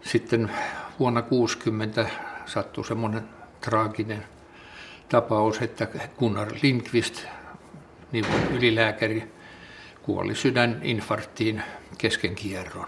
sitten 0.02 0.52
vuonna 1.00 1.22
60 1.22 2.10
sattui 2.48 2.86
semmoinen 2.86 3.24
traaginen 3.62 4.24
tapaus, 5.10 5.62
että 5.62 5.88
Gunnar 6.20 6.48
Lindqvist, 6.64 7.26
niin 8.12 8.26
ylilääkäri, 8.54 9.32
kuoli 10.02 10.36
sydäninfarktiin 10.36 11.64
kesken 11.98 12.36
kierron 12.36 12.88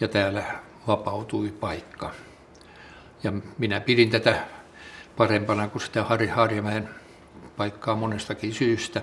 ja 0.00 0.08
täällä 0.08 0.44
vapautui 0.86 1.48
paikka. 1.60 2.10
Ja 3.22 3.32
minä 3.58 3.80
pidin 3.80 4.10
tätä 4.10 4.44
parempana 5.16 5.68
kuin 5.68 5.82
sitä 5.82 6.04
Harri 6.04 6.26
Harjamäen 6.26 6.88
paikkaa 7.56 7.96
monestakin 7.96 8.54
syystä. 8.54 9.02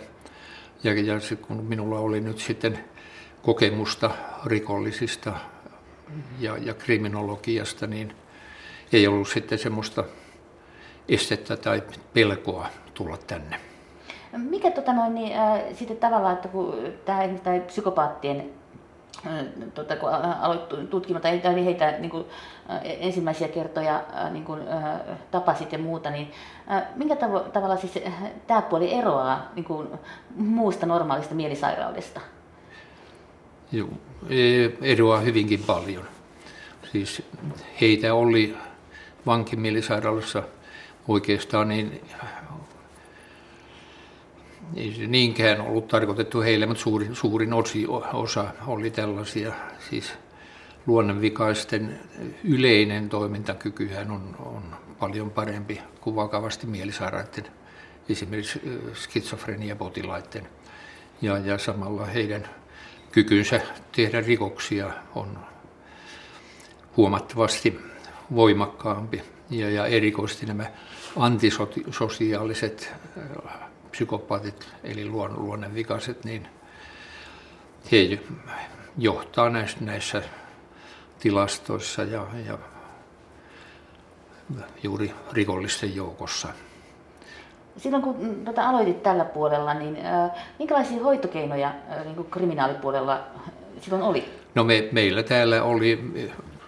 Ja, 0.83 0.93
ja 0.93 1.19
kun 1.41 1.63
minulla 1.63 1.99
oli 1.99 2.21
nyt 2.21 2.39
sitten 2.39 2.79
kokemusta 3.41 4.11
rikollisista 4.45 5.33
ja, 6.39 6.57
ja 6.57 6.73
kriminologiasta, 6.73 7.87
niin 7.87 8.15
ei 8.93 9.07
ollut 9.07 9.27
sitten 9.27 9.57
semmoista 9.57 10.03
estettä 11.09 11.57
tai 11.57 11.83
pelkoa 12.13 12.67
tulla 12.93 13.17
tänne. 13.17 13.59
Mikä 14.37 14.71
tota 14.71 14.93
noin, 14.93 15.15
niin, 15.15 15.37
äh, 15.37 15.61
sitten 15.73 15.97
tavallaan, 15.97 16.35
että 16.35 16.47
kun 16.47 16.75
tämä, 17.05 17.27
tämä 17.43 17.59
psykopaattien 17.59 18.51
tota, 19.73 19.95
kun 19.95 20.09
aloit 20.41 20.89
tutkimaan 20.89 21.21
tai 21.21 21.65
heitä 21.65 21.91
niin 21.91 22.11
kuin, 22.11 22.25
ensimmäisiä 22.83 23.47
kertoja 23.47 24.03
niin 24.31 24.45
kuin, 24.45 24.61
tapasit 25.31 25.71
ja 25.71 25.77
muuta, 25.77 26.09
niin 26.09 26.31
minkä 26.95 27.15
tavo- 27.15 27.49
tavalla 27.53 27.77
siis 27.77 27.99
tämä 28.47 28.61
puoli 28.61 28.93
eroaa 28.93 29.51
niin 29.55 29.65
kuin, 29.65 29.87
muusta 30.35 30.85
normaalista 30.85 31.35
mielisairaudesta? 31.35 32.21
Joo, 33.71 33.89
e, 34.29 34.69
eroaa 34.81 35.19
hyvinkin 35.19 35.63
paljon. 35.67 36.03
Siis 36.91 37.21
heitä 37.81 38.13
oli 38.13 38.57
vankimielisairaalassa 39.25 40.43
oikeastaan 41.07 41.67
niin 41.67 42.01
ei 44.75 44.93
se 44.93 45.07
niinkään 45.07 45.61
ollut 45.61 45.87
tarkoitettu 45.87 46.41
heille, 46.41 46.65
mutta 46.65 46.83
suurin, 46.83 47.15
suurin 47.15 47.53
osi, 47.53 47.85
osa 48.13 48.45
oli 48.67 48.91
tällaisia, 48.91 49.53
siis 49.89 50.13
luonnonvikaisten 50.87 51.99
yleinen 52.43 53.09
toimintakykyhän 53.09 54.11
on, 54.11 54.35
on 54.39 54.75
paljon 54.99 55.31
parempi 55.31 55.81
kuin 56.01 56.15
vakavasti 56.15 56.67
mielisairaiden, 56.67 57.45
esimerkiksi 58.09 58.61
skitsofreniapotilaiden. 58.93 60.47
Ja, 61.21 61.37
ja 61.37 61.57
samalla 61.57 62.05
heidän 62.05 62.49
kykynsä 63.11 63.61
tehdä 63.91 64.21
rikoksia 64.21 64.93
on 65.15 65.39
huomattavasti 66.97 67.79
voimakkaampi. 68.35 69.21
Ja, 69.49 69.69
ja 69.69 69.85
erikoisesti 69.85 70.45
nämä 70.45 70.65
antisosiaaliset 71.17 72.93
psykopaatit 73.91 74.67
eli 74.83 75.05
luonnonvikaiset, 75.09 76.25
niin 76.25 76.47
he 77.91 78.19
johtaa 78.97 79.49
näissä, 79.49 79.77
näissä 79.81 80.21
tilastoissa 81.19 82.03
ja, 82.03 82.27
ja 82.47 82.57
juuri 84.83 85.11
rikollisten 85.33 85.95
joukossa. 85.95 86.47
Silloin 87.77 88.03
kun 88.03 88.41
tota, 88.45 88.69
aloitit 88.69 89.03
tällä 89.03 89.25
puolella, 89.25 89.73
niin 89.73 90.05
äh, 90.05 90.31
minkälaisia 90.59 91.03
hoitokeinoja 91.03 91.67
äh, 91.67 92.03
niin 92.03 92.15
kuin 92.15 92.31
kriminaalipuolella 92.31 93.23
silloin 93.81 94.03
oli? 94.03 94.25
No 94.55 94.63
me, 94.63 94.89
meillä 94.91 95.23
täällä 95.23 95.63
oli 95.63 96.13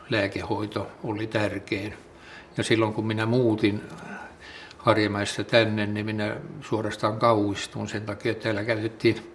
lääkehoito 0.09 0.87
oli 1.03 1.27
tärkein. 1.27 1.93
Ja 2.57 2.63
silloin 2.63 2.93
kun 2.93 3.07
minä 3.07 3.25
muutin 3.25 3.81
Harjamäestä 4.77 5.43
tänne, 5.43 5.85
niin 5.85 6.05
minä 6.05 6.35
suorastaan 6.61 7.19
kauistun 7.19 7.87
sen 7.87 8.05
takia, 8.05 8.31
että 8.31 8.43
täällä 8.43 8.63
käytettiin 8.63 9.33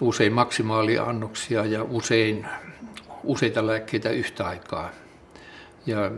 usein 0.00 0.32
maksimaaliannoksia 0.32 1.64
ja 1.64 1.82
usein 1.82 2.46
useita 3.24 3.66
lääkkeitä 3.66 4.10
yhtä 4.10 4.46
aikaa. 4.46 4.90
Ja 5.86 6.10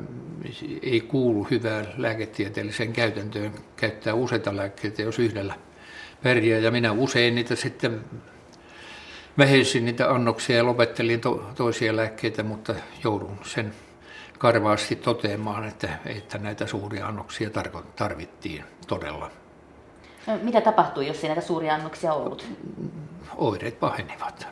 ei 0.83 1.01
kuulu 1.01 1.47
hyvään 1.51 1.87
lääketieteelliseen 1.97 2.93
käytäntöön 2.93 3.53
käyttää 3.77 4.15
useita 4.15 4.57
lääkkeitä, 4.57 5.03
jos 5.03 5.19
yhdellä 5.19 5.55
pärjää. 6.23 6.59
Ja 6.59 6.71
minä 6.71 6.93
usein 6.93 7.35
niitä 7.35 7.57
sitten 7.57 8.01
vähensin 9.39 9.85
niitä 9.85 10.11
annoksia 10.11 10.57
ja 10.57 10.67
lopettelin 10.67 11.21
to- 11.21 11.51
toisia 11.55 11.97
lääkkeitä, 11.97 12.43
mutta 12.43 12.75
joudun 13.05 13.39
sen 13.45 13.73
karvaasti 14.39 14.97
toteamaan, 14.97 15.69
että, 15.69 15.89
että 16.07 16.39
näitä 16.39 16.67
suuria 16.67 17.07
annoksia 17.07 17.51
tarvittiin 17.97 18.65
todella. 18.87 19.31
No, 20.27 20.39
mitä 20.43 20.61
tapahtui, 20.61 21.07
jos 21.07 21.25
ei 21.25 21.29
näitä 21.29 21.47
suuria 21.47 21.75
annoksia 21.75 22.13
ollut? 22.13 22.47
Oireet 23.37 23.81
pahenivat. 23.81 24.49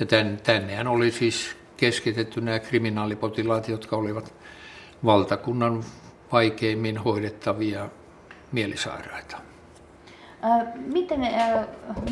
Ja 0.00 0.06
tän, 0.06 0.38
tännehän 0.42 0.86
oli 0.86 1.10
siis 1.10 1.56
keskitetty 1.76 2.40
nämä 2.40 2.58
kriminaalipotilaat, 2.58 3.68
jotka 3.68 3.96
olivat 3.96 4.34
valtakunnan 5.04 5.84
vaikeimmin 6.32 6.98
hoidettavia 6.98 7.88
mielisairaita. 8.52 9.45
Miten, 10.86 11.28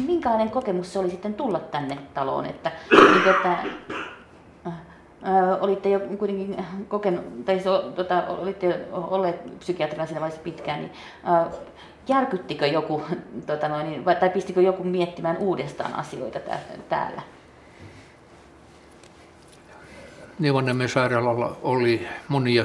minkälainen 0.06 0.50
kokemus 0.50 0.92
se 0.92 0.98
oli 0.98 1.10
sitten 1.10 1.34
tulla 1.34 1.60
tänne 1.60 1.98
taloon? 2.14 2.46
Että, 2.46 2.72
niin 2.90 3.28
että 3.30 3.58
olitte 5.60 5.88
jo 5.88 6.00
kuitenkin 6.00 6.64
kokenut, 6.88 7.44
tai 7.44 7.60
so, 7.60 7.82
tota, 7.82 8.24
olitte 8.28 8.80
olleet 8.92 9.58
psykiatrina 9.58 10.06
siinä 10.06 10.20
vaiheessa 10.20 10.44
pitkään, 10.44 10.80
niin 10.80 10.92
järkyttikö 12.08 12.66
joku, 12.66 13.02
tota 13.46 13.68
noin, 13.68 13.86
niin, 13.86 14.04
tai 14.04 14.30
pistikö 14.30 14.62
joku 14.62 14.84
miettimään 14.84 15.36
uudestaan 15.36 15.94
asioita 15.94 16.38
täällä? 16.88 17.22
Neuvonnemmen 20.38 20.88
sairaalalla 20.88 21.56
oli 21.62 22.06
monia 22.28 22.64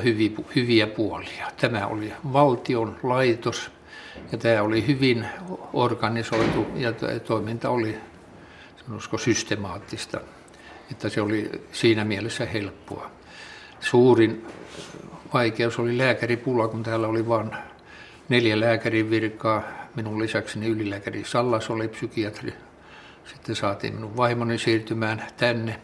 hyviä 0.56 0.88
puolia. 0.88 1.48
Tämä 1.62 1.88
oli 1.88 2.14
valtion 2.34 2.96
laitos 3.04 3.72
ja 4.32 4.38
tämä 4.38 4.62
oli 4.62 4.88
hyvin 4.88 5.26
organisoitu 5.74 6.68
ja 6.76 6.94
toiminta 7.28 7.70
oli 7.70 7.98
sanoisiko, 8.86 9.18
systemaattista. 9.18 10.22
että 10.92 11.10
se 11.10 11.22
oli 11.22 11.52
siinä 11.72 12.06
mielessä 12.06 12.46
helppoa. 12.46 13.12
Suurin 13.80 14.46
vaikeus 15.34 15.80
oli 15.80 15.98
lääkäripula, 15.98 16.68
kun 16.68 16.84
täällä 16.84 17.08
oli 17.08 17.28
vain 17.28 17.52
neljä 18.30 18.60
lääkärin 18.60 19.10
virkaa. 19.10 19.64
Minun 19.96 20.20
lisäkseni 20.20 20.68
ylilääkäri 20.68 21.24
Sallas 21.24 21.70
oli 21.70 21.88
psykiatri. 21.88 22.54
Sitten 23.26 23.56
saatiin 23.56 23.96
minun 23.96 24.18
vaimoni 24.18 24.58
siirtymään 24.58 25.24
tänne. 25.38 25.80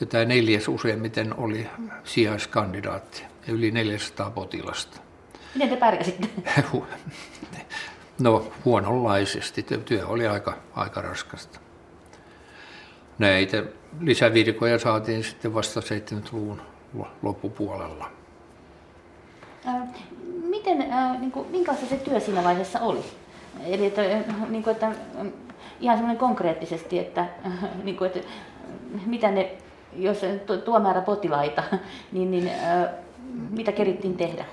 Ja 0.00 0.06
tämä 0.06 0.24
neljäs 0.24 0.68
useimmiten 0.68 1.34
oli 1.38 1.66
sijaiskandidaatti 2.04 3.22
ja 3.46 3.52
yli 3.52 3.70
400 3.70 4.30
potilasta. 4.30 5.03
Miten 5.54 5.68
te 5.68 5.76
pärjäsitte? 5.76 6.28
No 8.20 8.52
huononlaisesti. 8.64 9.62
Työ 9.62 10.06
oli 10.06 10.26
aika, 10.26 10.56
aika 10.74 11.02
raskasta. 11.02 11.60
Näitä 13.18 13.62
lisävirkoja 14.00 14.78
saatiin 14.78 15.24
sitten 15.24 15.54
vasta 15.54 15.80
70-luvun 15.80 16.62
loppupuolella. 17.22 18.10
Miten, 20.42 20.78
niin 21.20 21.32
kuin, 21.32 21.48
minkälaista 21.50 21.86
se 21.86 21.96
työ 21.96 22.20
siinä 22.20 22.44
vaiheessa 22.44 22.80
oli? 22.80 23.04
Eli 23.66 23.86
että, 23.86 24.02
niin 24.48 24.62
kuin, 24.62 24.72
että 24.72 24.92
ihan 25.80 25.96
semmoinen 25.96 26.18
konkreettisesti, 26.18 26.98
että, 26.98 27.26
niin 27.84 27.96
kuin, 27.96 28.10
että 28.10 28.28
mitä 29.06 29.30
ne, 29.30 29.52
jos 29.96 30.20
tuo 30.64 30.80
määrä 30.80 31.00
potilaita, 31.00 31.62
niin, 32.12 32.30
niin 32.30 32.50
mitä 33.50 33.72
kerittiin 33.72 34.16
tehdä? 34.16 34.44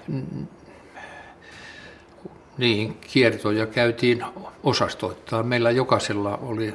Niin, 2.61 2.97
kiertoja 3.13 3.65
käytiin 3.65 4.25
osastoittaa. 4.63 5.43
Meillä 5.43 5.71
jokaisella 5.71 6.37
oli 6.37 6.73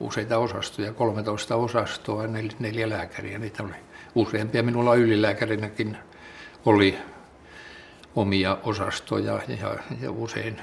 useita 0.00 0.38
osastoja, 0.38 0.92
13 0.92 1.56
osastoa, 1.56 2.26
neljä, 2.26 2.52
neljä 2.58 2.88
lääkäriä. 2.88 3.38
Niitä 3.38 3.62
oli 3.62 3.72
useampia. 4.14 4.62
Minulla 4.62 4.94
ylilääkärinäkin 4.94 5.96
oli 6.66 6.98
omia 8.16 8.58
osastoja 8.62 9.40
ja, 9.48 9.76
ja 10.00 10.10
usein 10.10 10.60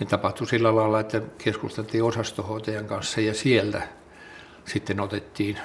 ne 0.00 0.06
tapahtui 0.06 0.46
sillä 0.46 0.76
lailla, 0.76 1.00
että 1.00 1.22
keskusteltiin 1.44 2.04
osastohoitajan 2.04 2.86
kanssa 2.86 3.20
ja 3.20 3.34
sieltä 3.34 3.82
sitten 4.64 5.00
otettiin 5.00 5.58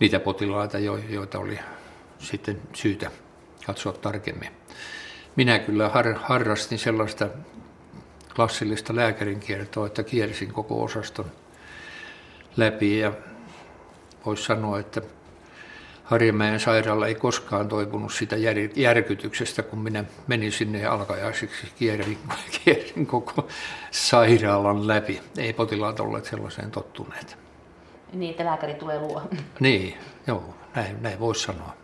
niitä 0.00 0.20
potilaita, 0.20 0.78
joita 1.08 1.38
oli 1.38 1.58
sitten 2.18 2.60
syytä 2.72 3.10
katsoa 3.66 3.92
tarkemmin. 3.92 4.61
Minä 5.36 5.58
kyllä 5.58 5.88
har, 5.88 6.14
harrastin 6.14 6.78
sellaista 6.78 7.28
klassillista 8.36 8.96
lääkärinkiertoa, 8.96 9.86
että 9.86 10.02
kiersin 10.02 10.52
koko 10.52 10.82
osaston 10.82 11.26
läpi 12.56 12.98
ja 12.98 13.12
voisi 14.26 14.42
sanoa, 14.44 14.78
että 14.78 15.02
Harjamäen 16.04 16.60
sairaala 16.60 17.06
ei 17.06 17.14
koskaan 17.14 17.68
toipunut 17.68 18.12
sitä 18.12 18.36
järkytyksestä, 18.76 19.62
kun 19.62 19.78
minä 19.78 20.04
menin 20.26 20.52
sinne 20.52 20.86
alkajaisiksi, 20.86 21.66
kierrin, 21.78 22.18
kierrin 22.64 23.06
koko 23.06 23.48
sairaalan 23.90 24.88
läpi. 24.88 25.20
Ei 25.38 25.52
potilaat 25.52 26.00
olleet 26.00 26.24
sellaiseen 26.24 26.70
tottuneet. 26.70 27.38
Niin, 28.12 28.30
että 28.30 28.44
lääkäri 28.44 28.74
tulee 28.74 28.98
luo. 28.98 29.22
Niin, 29.60 29.94
joo, 30.26 30.54
näin, 30.74 31.02
näin 31.02 31.20
voisi 31.20 31.42
sanoa. 31.42 31.81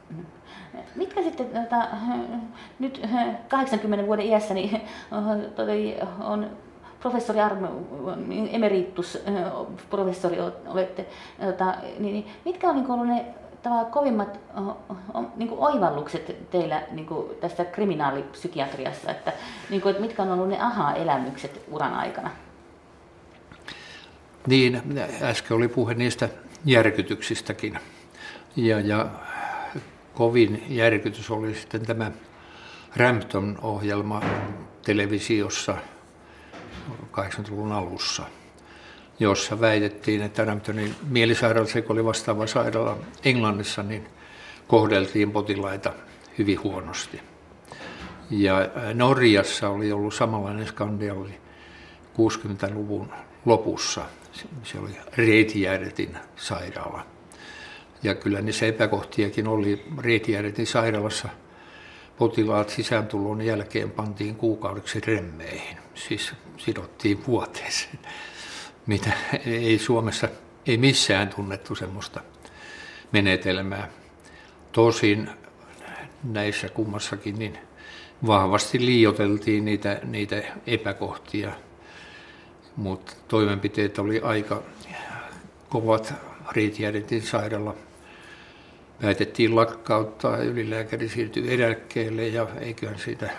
Mitkä 0.97 1.23
sitten, 1.23 1.47
tota, 1.47 1.87
nyt 2.79 3.01
80 3.49 4.07
vuoden 4.07 4.27
iässä 4.27 4.55
niin, 4.55 4.81
on 6.21 6.51
professori 7.01 7.41
Arno, 7.41 7.69
emeritus 8.51 9.19
professori 9.91 10.37
olette, 10.67 11.07
tota, 11.41 11.75
niin, 11.99 12.27
mitkä 12.45 12.69
on 12.69 12.77
niin 12.77 13.09
ne 13.09 13.25
tavallaan 13.63 13.93
kovimmat 13.93 14.41
niin 15.37 15.49
kuin 15.49 15.61
oivallukset 15.61 16.51
teillä 16.51 16.83
niin 16.91 17.07
kuin 17.07 17.29
tästä 17.41 17.65
kriminaalipsykiatriassa, 17.65 19.11
että, 19.11 19.33
niin 19.71 19.83
kuin, 19.83 19.91
että 19.91 20.03
mitkä 20.03 20.23
on 20.23 20.31
ollut 20.31 20.49
ne 20.49 20.61
aha-elämykset 20.61 21.63
uran 21.71 21.95
aikana? 21.95 22.31
Niin, 24.47 24.83
äsken 25.23 25.57
oli 25.57 25.69
puhe 25.69 25.95
niistä 25.95 26.29
järkytyksistäkin. 26.65 27.79
Ja, 28.57 28.81
ja 28.81 29.07
kovin 30.19 30.65
järkytys 30.69 31.31
oli 31.31 31.55
sitten 31.55 31.87
tämä 31.87 32.11
Rampton-ohjelma 32.97 34.23
televisiossa 34.83 35.77
80-luvun 37.13 37.73
alussa– 37.73 38.23
jossa 39.21 39.61
väitettiin, 39.61 40.23
että 40.23 40.45
Ramptonin 40.45 40.95
mielisairaalassa, 41.09 41.79
joka 41.79 41.93
oli 41.93 42.05
vastaava 42.05 42.47
sairaala 42.47 42.99
Englannissa, 43.25 43.83
niin 43.83 44.07
kohdeltiin 44.67 45.33
potilaita 45.33 45.93
hyvin 46.39 46.63
huonosti. 46.63 47.21
Ja 48.31 48.55
Norjassa 48.95 49.69
oli 49.69 49.93
ollut 49.93 50.15
samanlainen 50.15 50.67
skandaali 50.67 51.41
60-luvun 52.17 53.13
lopussa. 53.45 54.05
Se 54.63 54.79
oli 54.79 54.97
Reitijärjetin 55.17 56.19
sairaala. 56.37 57.07
Ja 58.03 58.15
kyllä 58.15 58.41
niissä 58.41 58.67
epäkohtiakin 58.67 59.49
oli 59.49 59.85
Reitijärjetin 59.99 60.67
sairaalassa. 60.67 61.29
Potilaat 62.19 62.69
sisääntulon 62.69 63.43
jälkeen 63.43 63.91
pantiin 63.91 64.37
kuukaudeksi 64.37 65.01
remmeihin, 65.01 65.77
siis 65.95 66.33
sidottiin 66.57 67.27
vuoteeseen 67.27 67.99
mitä 68.89 69.13
ei 69.47 69.79
Suomessa, 69.79 70.29
ei 70.67 70.77
missään 70.77 71.29
tunnettu 71.29 71.75
semmoista 71.75 72.21
menetelmää. 73.13 73.89
Tosin 74.73 75.31
näissä 76.25 76.69
kummassakin 76.69 77.39
niin 77.39 77.59
vahvasti 78.27 78.87
liioteltiin 78.87 79.65
niitä, 79.65 80.01
niitä 80.05 80.43
epäkohtia, 80.67 81.53
mutta 82.77 83.13
toimenpiteet 83.29 83.99
oli 83.99 84.21
aika 84.21 84.63
kovat 85.69 86.15
Riitijärjentin 86.53 87.23
sairaala. 87.23 87.75
Päätettiin 89.01 89.57
lakkauttaa 89.57 90.37
ja 90.37 90.45
ylilääkäri 90.45 91.09
siirtyi 91.09 91.55
eläkkeelle 91.55 92.29
ja 92.29 92.47
eiköhän 92.61 92.99
siitä 92.99 93.31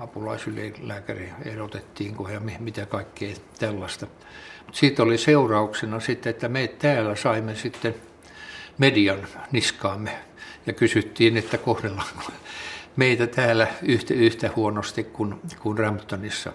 apulaisylilääkäri 0.00 1.32
erotettiin 1.44 2.16
ja 2.32 2.40
mitä 2.60 2.86
kaikkea 2.86 3.34
tällaista 3.58 4.06
siitä 4.72 5.02
oli 5.02 5.18
seurauksena 5.18 6.00
sitten, 6.00 6.30
että 6.30 6.48
me 6.48 6.68
täällä 6.68 7.16
saimme 7.16 7.54
sitten 7.54 7.94
median 8.78 9.28
niskaamme 9.52 10.18
ja 10.66 10.72
kysyttiin, 10.72 11.36
että 11.36 11.58
kohdellaanko 11.58 12.32
meitä 12.96 13.26
täällä 13.26 13.66
yhtä, 13.82 14.14
yhtä 14.14 14.50
huonosti 14.56 15.04
kuin, 15.04 15.34
kuin 15.62 15.78
Ramptonissa. 15.78 16.52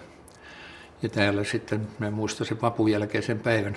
Ja 1.02 1.08
täällä 1.08 1.44
sitten, 1.44 1.88
mä 1.98 2.10
muistan 2.10 2.46
sen 2.46 2.60
vapun 2.60 2.90
jälkeisen 2.90 3.38
päivän, 3.38 3.76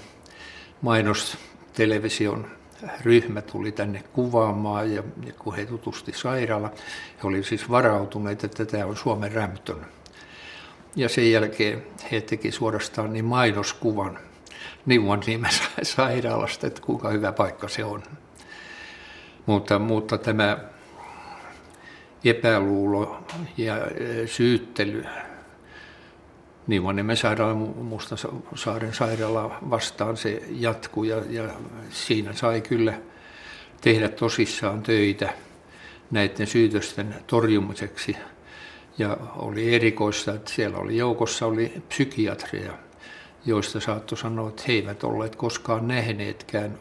mainos 0.82 1.38
television 1.73 2.59
ryhmä 3.02 3.42
tuli 3.42 3.72
tänne 3.72 4.04
kuvaamaan 4.13 4.94
ja, 4.94 5.04
ja 5.26 5.34
kun 5.39 5.56
he 5.56 5.65
tutusti 5.65 6.12
sairaala, 6.15 6.72
he 7.24 7.28
olivat 7.28 7.46
siis 7.46 7.70
varautuneet, 7.70 8.44
että 8.44 8.65
tämä 8.65 8.86
on 8.86 8.98
Suomen 8.98 9.32
Rampton. 9.32 9.86
Ja 10.96 11.10
sen 11.10 11.32
jälkeen 11.32 11.84
he 12.12 12.22
teki 12.22 12.52
suorastaan 12.52 13.13
niin 13.13 13.26
mainoskuvan 13.26 14.20
Niuan 14.86 15.24
niemen 15.28 15.52
sairaalasta, 15.84 16.68
että 16.68 16.82
kuinka 16.82 17.10
hyvä 17.10 17.32
paikka 17.32 17.68
se 17.68 17.84
on. 17.84 18.04
Mutta, 19.46 19.80
mutta 19.80 20.18
tämä 20.18 20.58
epäluulo 22.24 23.24
ja 23.58 23.76
syyttely 24.26 25.06
Niuaniemen 26.67 27.17
sairaala, 27.17 27.56
Mustasaaren 27.84 28.93
sairaala 28.93 29.58
vastaan 29.69 30.17
se 30.17 30.43
jatkuu 30.50 31.04
ja, 31.04 31.22
ja 31.30 31.43
siinä 31.89 32.34
sai 32.34 32.62
kyllä 32.62 32.93
tehdä 33.82 34.10
tosissaan 34.10 34.84
töitä 34.84 35.34
näiden 36.12 36.48
syytösten 36.48 37.15
torjumiseksi. 37.28 38.17
Ja 38.98 39.17
oli 39.36 39.76
erikoista, 39.76 40.34
että 40.34 40.52
siellä 40.52 40.78
oli 40.78 40.98
joukossa 40.98 41.46
oli 41.46 41.83
psykiatria, 41.90 42.73
joista 43.46 43.79
saattoi 43.79 44.17
sanoa, 44.17 44.50
että 44.50 44.63
he 44.67 44.73
eivät 44.73 45.04
olleet 45.04 45.36
koskaan 45.36 45.88
nähneetkään 45.88 46.77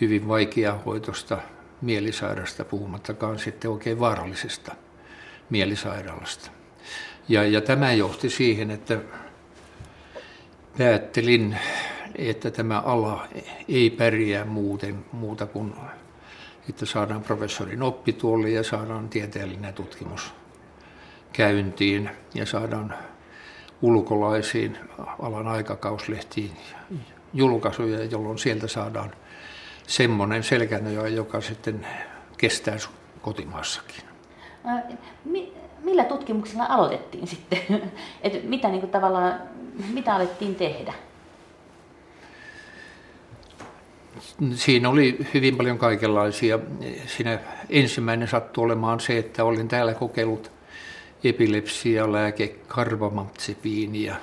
hyvin 0.00 0.28
vaikeahoitosta 0.28 1.38
mielisairasta, 1.82 2.64
puhumattakaan 2.64 3.38
sitten 3.38 3.70
oikein 3.70 4.00
vaarallisesta 4.00 4.74
mielisairaalasta. 5.50 6.50
Ja, 7.28 7.44
ja 7.44 7.60
tämä 7.60 7.92
johti 7.92 8.30
siihen, 8.30 8.70
että 8.70 8.98
päättelin, 10.78 11.58
että 12.16 12.50
tämä 12.50 12.80
ala 12.80 13.28
ei 13.68 13.90
pärjää 13.90 14.44
muuten 14.44 15.04
muuta 15.12 15.46
kuin, 15.46 15.74
että 16.68 16.86
saadaan 16.86 17.22
professorin 17.22 17.82
oppituoli 17.82 18.54
ja 18.54 18.62
saadaan 18.62 19.08
tieteellinen 19.08 19.74
tutkimus 19.74 20.34
käyntiin 21.32 22.10
ja 22.34 22.46
saadaan 22.46 22.94
ulkolaisiin 23.82 24.78
alan 25.18 25.48
aikakauslehtiin 25.48 26.50
julkaisuja, 27.34 28.04
jolloin 28.04 28.38
sieltä 28.38 28.68
saadaan 28.68 29.12
semmoinen 29.86 30.42
selkänoja, 30.42 31.08
joka 31.08 31.40
sitten 31.40 31.86
kestää 32.38 32.76
kotimaassakin. 33.22 34.04
Millä 35.94 36.04
tutkimuksilla 36.08 36.66
aloitettiin 36.68 37.26
sitten? 37.26 37.58
Et 38.22 38.48
mitä, 38.48 38.68
niin 38.68 38.80
kuin, 38.80 38.90
tavallaan, 38.90 39.34
mitä 39.92 40.14
alettiin 40.14 40.54
tehdä? 40.54 40.94
Siinä 44.54 44.88
oli 44.88 45.18
hyvin 45.34 45.56
paljon 45.56 45.78
kaikenlaisia. 45.78 46.58
Siinä 47.06 47.38
ensimmäinen 47.70 48.28
sattui 48.28 48.64
olemaan 48.64 49.00
se, 49.00 49.18
että 49.18 49.44
olin 49.44 49.68
täällä 49.68 49.94
kokeillut 49.94 50.50
epilepsia, 51.24 52.12
lääke, 52.12 52.48
karbamazepiniä 52.68 54.16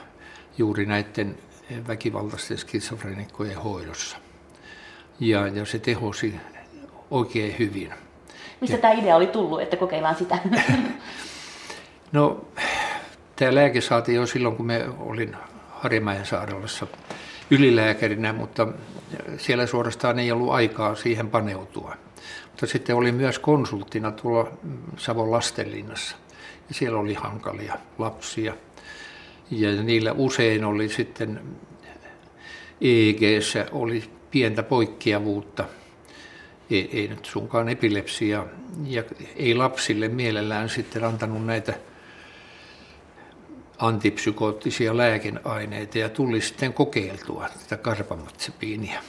juuri 0.58 0.86
näiden 0.86 1.38
väkivaltaisten 1.88 2.58
skitsofrenikkojen 2.58 3.58
hoidossa. 3.58 4.18
Ja, 5.20 5.48
ja 5.48 5.66
se 5.66 5.80
tehosi 5.80 6.36
oikein 7.12 7.56
hyvin. 7.60 7.94
Mistä 8.62 8.78
tämä 8.78 8.94
idea 8.94 9.16
oli 9.16 9.28
tullut, 9.28 9.62
että 9.62 9.78
kokeillaan 9.78 10.16
sitä? 10.16 10.38
No, 12.12 12.45
tämä 13.36 13.55
lääke 13.55 13.82
saatiin 13.82 14.16
jo 14.16 14.26
silloin, 14.26 14.55
kun 14.55 14.66
me 14.66 14.86
olin 14.99 15.36
Harjamäen 15.70 16.26
sairaalassa 16.26 16.88
ylilääkärinä, 17.51 18.34
mutta 18.34 18.68
siellä 19.38 19.68
suorastaan 19.68 20.20
ei 20.20 20.32
ollut 20.32 20.51
aikaa 20.51 20.95
siihen 20.95 21.30
paneutua. 21.30 21.95
Mutta 22.45 22.68
sitten 22.68 22.95
oli 22.95 23.12
myös 23.12 23.39
konsulttina 23.39 24.12
tuolla 24.12 24.51
Savon 24.97 25.32
lastenlinnassa. 25.32 26.16
Ja 26.70 26.76
siellä 26.76 26.99
oli 26.99 27.14
hankalia 27.14 27.78
lapsia. 27.97 28.53
Ja 29.51 29.84
niillä 29.84 30.12
usein 30.12 30.66
oli 30.66 30.89
sitten 30.89 31.41
eeg 32.82 33.20
oli 33.72 34.03
pientä 34.32 34.64
poikkeavuutta. 34.64 35.66
Ei, 36.70 36.89
ei 36.93 37.07
nyt 37.07 37.26
sunkaan 37.26 37.70
epilepsia. 37.70 38.45
Ja 38.86 39.03
ei 39.36 39.55
lapsille 39.55 40.07
mielellään 40.07 40.70
sitten 40.70 41.03
antanut 41.03 41.45
näitä 41.45 41.74
antipsykoottisia 43.82 44.98
lääkeaineita 44.98 45.98
ja 45.98 46.10
tuli 46.10 46.42
sitten 46.42 46.74
kokeiltua 46.74 47.50
tätä 47.60 47.78
karpamatsepiiniä. 47.78 49.02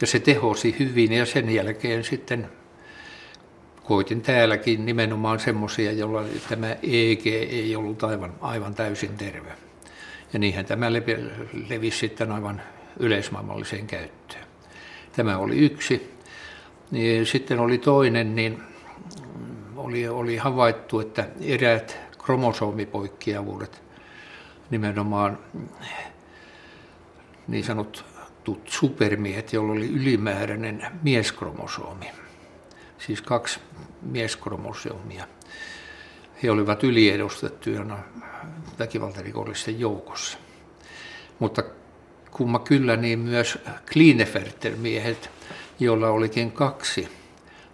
Ja 0.00 0.06
se 0.06 0.18
tehosi 0.18 0.76
hyvin 0.78 1.12
ja 1.12 1.26
sen 1.26 1.50
jälkeen 1.50 2.04
sitten 2.04 2.48
koitin 3.84 4.22
täälläkin 4.22 4.86
nimenomaan 4.86 5.40
semmoisia, 5.40 5.92
joilla 5.92 6.24
tämä 6.48 6.72
EG 6.82 7.26
ei 7.26 7.76
ollut 7.76 8.04
aivan, 8.04 8.34
aivan 8.40 8.74
täysin 8.74 9.16
terve. 9.16 9.52
Ja 10.32 10.38
niinhän 10.38 10.64
tämä 10.64 10.92
levisi 11.68 11.98
sitten 11.98 12.32
aivan 12.32 12.62
yleismaailmalliseen 12.98 13.86
käyttöön. 13.86 14.44
Tämä 15.12 15.38
oli 15.38 15.58
yksi. 15.58 16.10
Sitten 17.24 17.60
oli 17.60 17.78
toinen, 17.78 18.34
niin 18.34 18.62
oli, 19.76 20.08
oli 20.08 20.36
havaittu, 20.36 21.00
että 21.00 21.28
eräät 21.40 21.96
kromosomipoikkeavuudet 22.18 23.89
nimenomaan 24.70 25.38
niin 27.48 27.64
sanotut 27.64 28.62
supermiehet, 28.64 29.52
joilla 29.52 29.72
oli 29.72 29.88
ylimääräinen 29.88 30.86
mieskromosomi, 31.02 32.10
siis 32.98 33.22
kaksi 33.22 33.60
mieskromosomia. 34.02 35.26
He 36.42 36.50
olivat 36.50 36.84
yliedustettuina 36.84 37.98
väkivaltarikollisten 38.78 39.80
joukossa. 39.80 40.38
Mutta 41.38 41.62
kumma 42.30 42.58
kyllä 42.58 42.96
niin 42.96 43.18
myös 43.18 43.58
Klineferter-miehet, 43.92 45.30
joilla 45.80 46.08
olikin 46.08 46.52
kaksi 46.52 47.08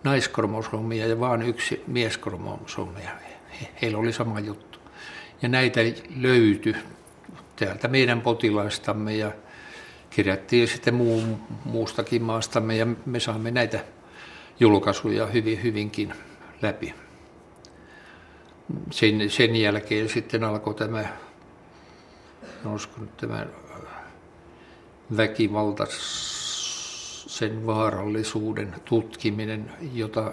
naiskromosomia 0.05 1.07
ja 1.07 1.20
vain 1.20 1.42
yksi 1.42 1.82
mieskromosomia. 1.86 3.11
Heillä 3.82 3.99
oli 3.99 4.12
sama 4.12 4.40
juttu. 4.40 4.76
Ja 5.43 5.49
näitä 5.49 5.80
löytyi 6.16 6.74
täältä 7.57 7.89
meidän 7.89 8.20
potilaistamme 8.20 9.16
ja 9.16 9.32
kirjattiin 10.11 10.68
sitten 10.68 10.95
muu, 10.95 11.22
muustakin 11.64 12.22
maastamme 12.22 12.76
ja 12.76 12.87
me 13.07 13.20
saamme 13.20 13.51
näitä 13.51 13.84
julkaisuja 14.61 15.26
hyvin, 15.26 15.62
hyvinkin 15.62 16.12
läpi. 16.62 16.95
Sen, 18.91 19.30
sen 19.30 19.57
jälkeen 19.57 20.09
sitten 20.09 20.45
alkoi 20.45 20.74
tämä, 20.74 21.05
nyt 23.01 23.16
tämä 23.16 23.47
väkivalta, 25.16 25.87
sen 27.26 27.66
vaarallisuuden 27.66 28.74
tutkiminen, 28.84 29.72
jota 29.93 30.32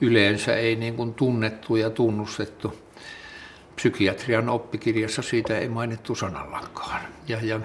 yleensä 0.00 0.56
ei 0.56 0.76
niin 0.76 0.96
kuin 0.96 1.14
tunnettu 1.14 1.76
ja 1.76 1.90
tunnustettu 1.90 2.87
psykiatrian 3.78 4.48
oppikirjassa 4.48 5.22
siitä 5.22 5.58
ei 5.58 5.68
mainittu 5.68 6.14
sanallakaan. 6.14 7.00
Ja, 7.28 7.38
ja, 7.42 7.60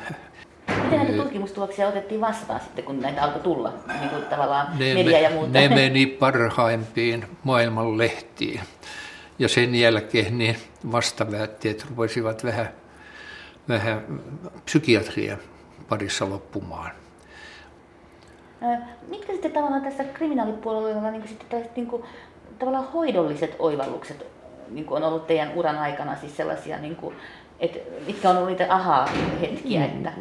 Miten 0.84 1.00
näitä 1.00 1.24
tutkimustuloksia 1.24 1.88
otettiin 1.88 2.22
vastaan 2.22 2.60
sitten, 2.60 2.84
kun 2.84 3.02
näitä 3.02 3.24
alkoi 3.24 3.42
tulla, 3.42 3.74
niin 4.00 4.10
kuin 4.10 4.24
tavallaan 4.24 4.80
ne, 4.80 4.94
media 4.94 5.20
ja 5.20 5.30
muuta? 5.30 5.52
Ne 5.52 5.70
meni 5.70 6.06
parhaimpiin 6.06 7.26
maailman 7.44 7.98
lehtiin. 7.98 8.60
Ja 9.40 9.50
sen 9.50 9.76
jälkeen 9.76 10.38
niin 10.38 10.58
vastaväitteet 10.92 11.86
rupesivat 11.90 12.44
vähän, 12.44 12.70
vähän 13.70 14.22
psykiatria 14.66 15.38
parissa 15.90 16.30
loppumaan. 16.30 16.92
Mitkä 19.08 19.34
sitten 19.34 19.52
tavallaan 19.52 19.82
tässä 19.82 20.04
kriminaalipuolella 20.04 21.12
niin 21.12 21.28
sitten 21.28 21.70
niin 21.76 21.88
kuin, 21.88 22.04
tavallaan 22.60 22.92
hoidolliset 22.92 23.56
oivallukset 23.60 24.33
niin 24.70 24.86
kuin 24.86 25.04
on 25.04 25.10
ollut 25.10 25.28
teidän 25.28 25.52
uran 25.56 25.78
aikana 25.78 26.16
siis 26.16 26.38
sellaisia, 26.38 26.78
niin 26.78 26.96
kuin, 26.96 27.16
että 27.60 27.80
mitkä 28.08 28.30
on 28.30 28.36
ollut 28.36 28.50
niitä 28.50 28.74
aha-hetkiä? 28.74 29.88
Mm. 29.88 30.06
Että... 30.06 30.12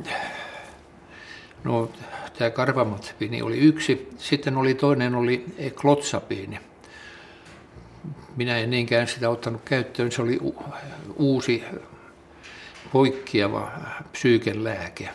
No, 1.64 1.90
tämä 2.38 2.50
karvamatsipiini 2.50 3.42
oli 3.42 3.58
yksi. 3.58 4.08
Sitten 4.18 4.56
oli 4.56 4.74
toinen 4.74 5.14
oli 5.14 5.44
klotsapiini. 5.80 6.60
Minä 8.36 8.58
en 8.58 8.70
niinkään 8.70 9.08
sitä 9.08 9.28
ottanut 9.28 9.60
käyttöön. 9.64 10.12
Se 10.12 10.22
oli 10.22 10.38
uusi 11.16 11.64
poikkeava 12.92 13.70
psyykelääke, 14.12 15.08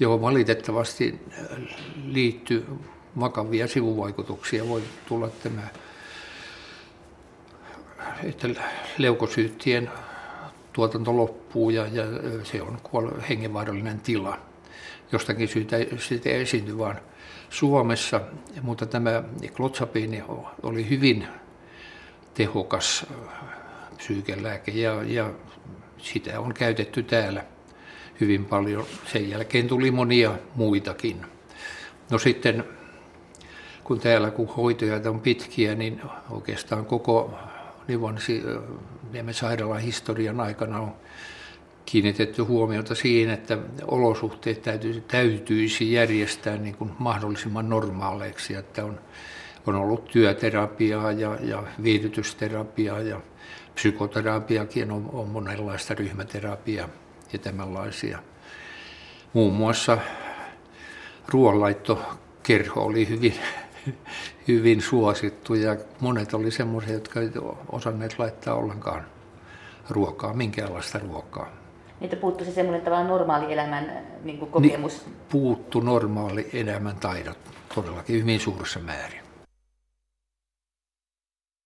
johon 0.00 0.20
valitettavasti 0.20 1.20
liittyy 2.04 2.66
vakavia 3.20 3.68
sivuvaikutuksia. 3.68 4.68
Voi 4.68 4.82
tulla 5.08 5.28
tämä 5.28 5.62
että 8.24 8.48
leukosyyttien 8.98 9.90
tuotanto 10.72 11.16
loppuu 11.16 11.70
ja, 11.70 11.86
ja 11.86 12.04
se 12.42 12.62
on 12.62 12.78
hengenvaarallinen 13.28 14.00
tila. 14.00 14.38
Jostakin 15.12 15.48
syytä 15.48 15.76
sitä 15.98 16.28
ei 16.28 16.40
esiinty 16.40 16.78
vaan 16.78 17.00
Suomessa, 17.50 18.20
mutta 18.62 18.86
tämä 18.86 19.22
klotsapiini 19.56 20.22
oli 20.62 20.90
hyvin 20.90 21.26
tehokas 22.34 23.06
psyykelääke 23.96 24.70
ja, 24.70 25.02
ja 25.02 25.30
sitä 25.98 26.40
on 26.40 26.54
käytetty 26.54 27.02
täällä 27.02 27.44
hyvin 28.20 28.44
paljon. 28.44 28.86
Sen 29.12 29.30
jälkeen 29.30 29.68
tuli 29.68 29.90
monia 29.90 30.32
muitakin. 30.54 31.26
No 32.10 32.18
sitten 32.18 32.64
kun 33.84 34.00
täällä 34.00 34.30
kun 34.30 34.48
hoitojat 34.48 35.06
on 35.06 35.20
pitkiä, 35.20 35.74
niin 35.74 36.00
oikeastaan 36.30 36.86
koko 36.86 37.38
Niemen 39.12 39.34
sairaalan 39.34 39.80
historian 39.80 40.40
aikana 40.40 40.80
on 40.80 40.94
kiinnitetty 41.86 42.42
huomiota 42.42 42.94
siihen, 42.94 43.34
että 43.34 43.58
olosuhteet 43.86 44.62
täytyisi, 44.62 45.00
täytyisi 45.00 45.92
järjestää 45.92 46.56
niin 46.56 46.76
kuin 46.76 46.90
mahdollisimman 46.98 47.68
normaaleiksi, 47.68 48.54
että 48.54 48.84
on, 48.84 49.00
on 49.66 49.74
ollut 49.74 50.04
työterapiaa 50.04 51.12
ja, 51.12 51.38
ja 51.42 51.62
viihdytysterapiaa 51.82 53.00
ja 53.00 53.20
psykoterapiakin 53.74 54.90
on, 54.90 55.10
on 55.12 55.28
monenlaista 55.28 55.94
ryhmäterapiaa 55.94 56.88
ja 57.32 57.38
tämänlaisia. 57.38 58.18
Muun 59.32 59.54
muassa 59.54 59.98
ruoanlaittokerho 61.28 62.80
oli 62.80 63.08
hyvin 63.08 63.34
hyvin 64.48 64.82
suosittu 64.82 65.54
ja 65.54 65.76
monet 66.00 66.34
oli 66.34 66.50
semmoisia, 66.50 66.92
jotka 66.92 67.20
ei 67.20 67.30
osanneet 67.72 68.18
laittaa 68.18 68.54
ollenkaan 68.54 69.04
ruokaa, 69.90 70.34
minkäänlaista 70.34 70.98
ruokaa. 70.98 71.48
Niitä 72.00 72.16
puuttu 72.16 72.44
se 72.44 72.52
semmoinen 72.52 72.82
tavallaan 72.82 73.08
normaali 73.08 73.52
elämän 73.52 74.06
niin 74.24 74.38
kuin 74.38 74.50
kokemus? 74.50 75.06
Niin, 75.06 75.16
puuttu 75.28 75.80
normaali 75.80 76.50
elämän 76.52 76.96
taidot 76.96 77.38
todellakin 77.74 78.20
hyvin 78.20 78.40
suuressa 78.40 78.80
määrin. 78.80 79.19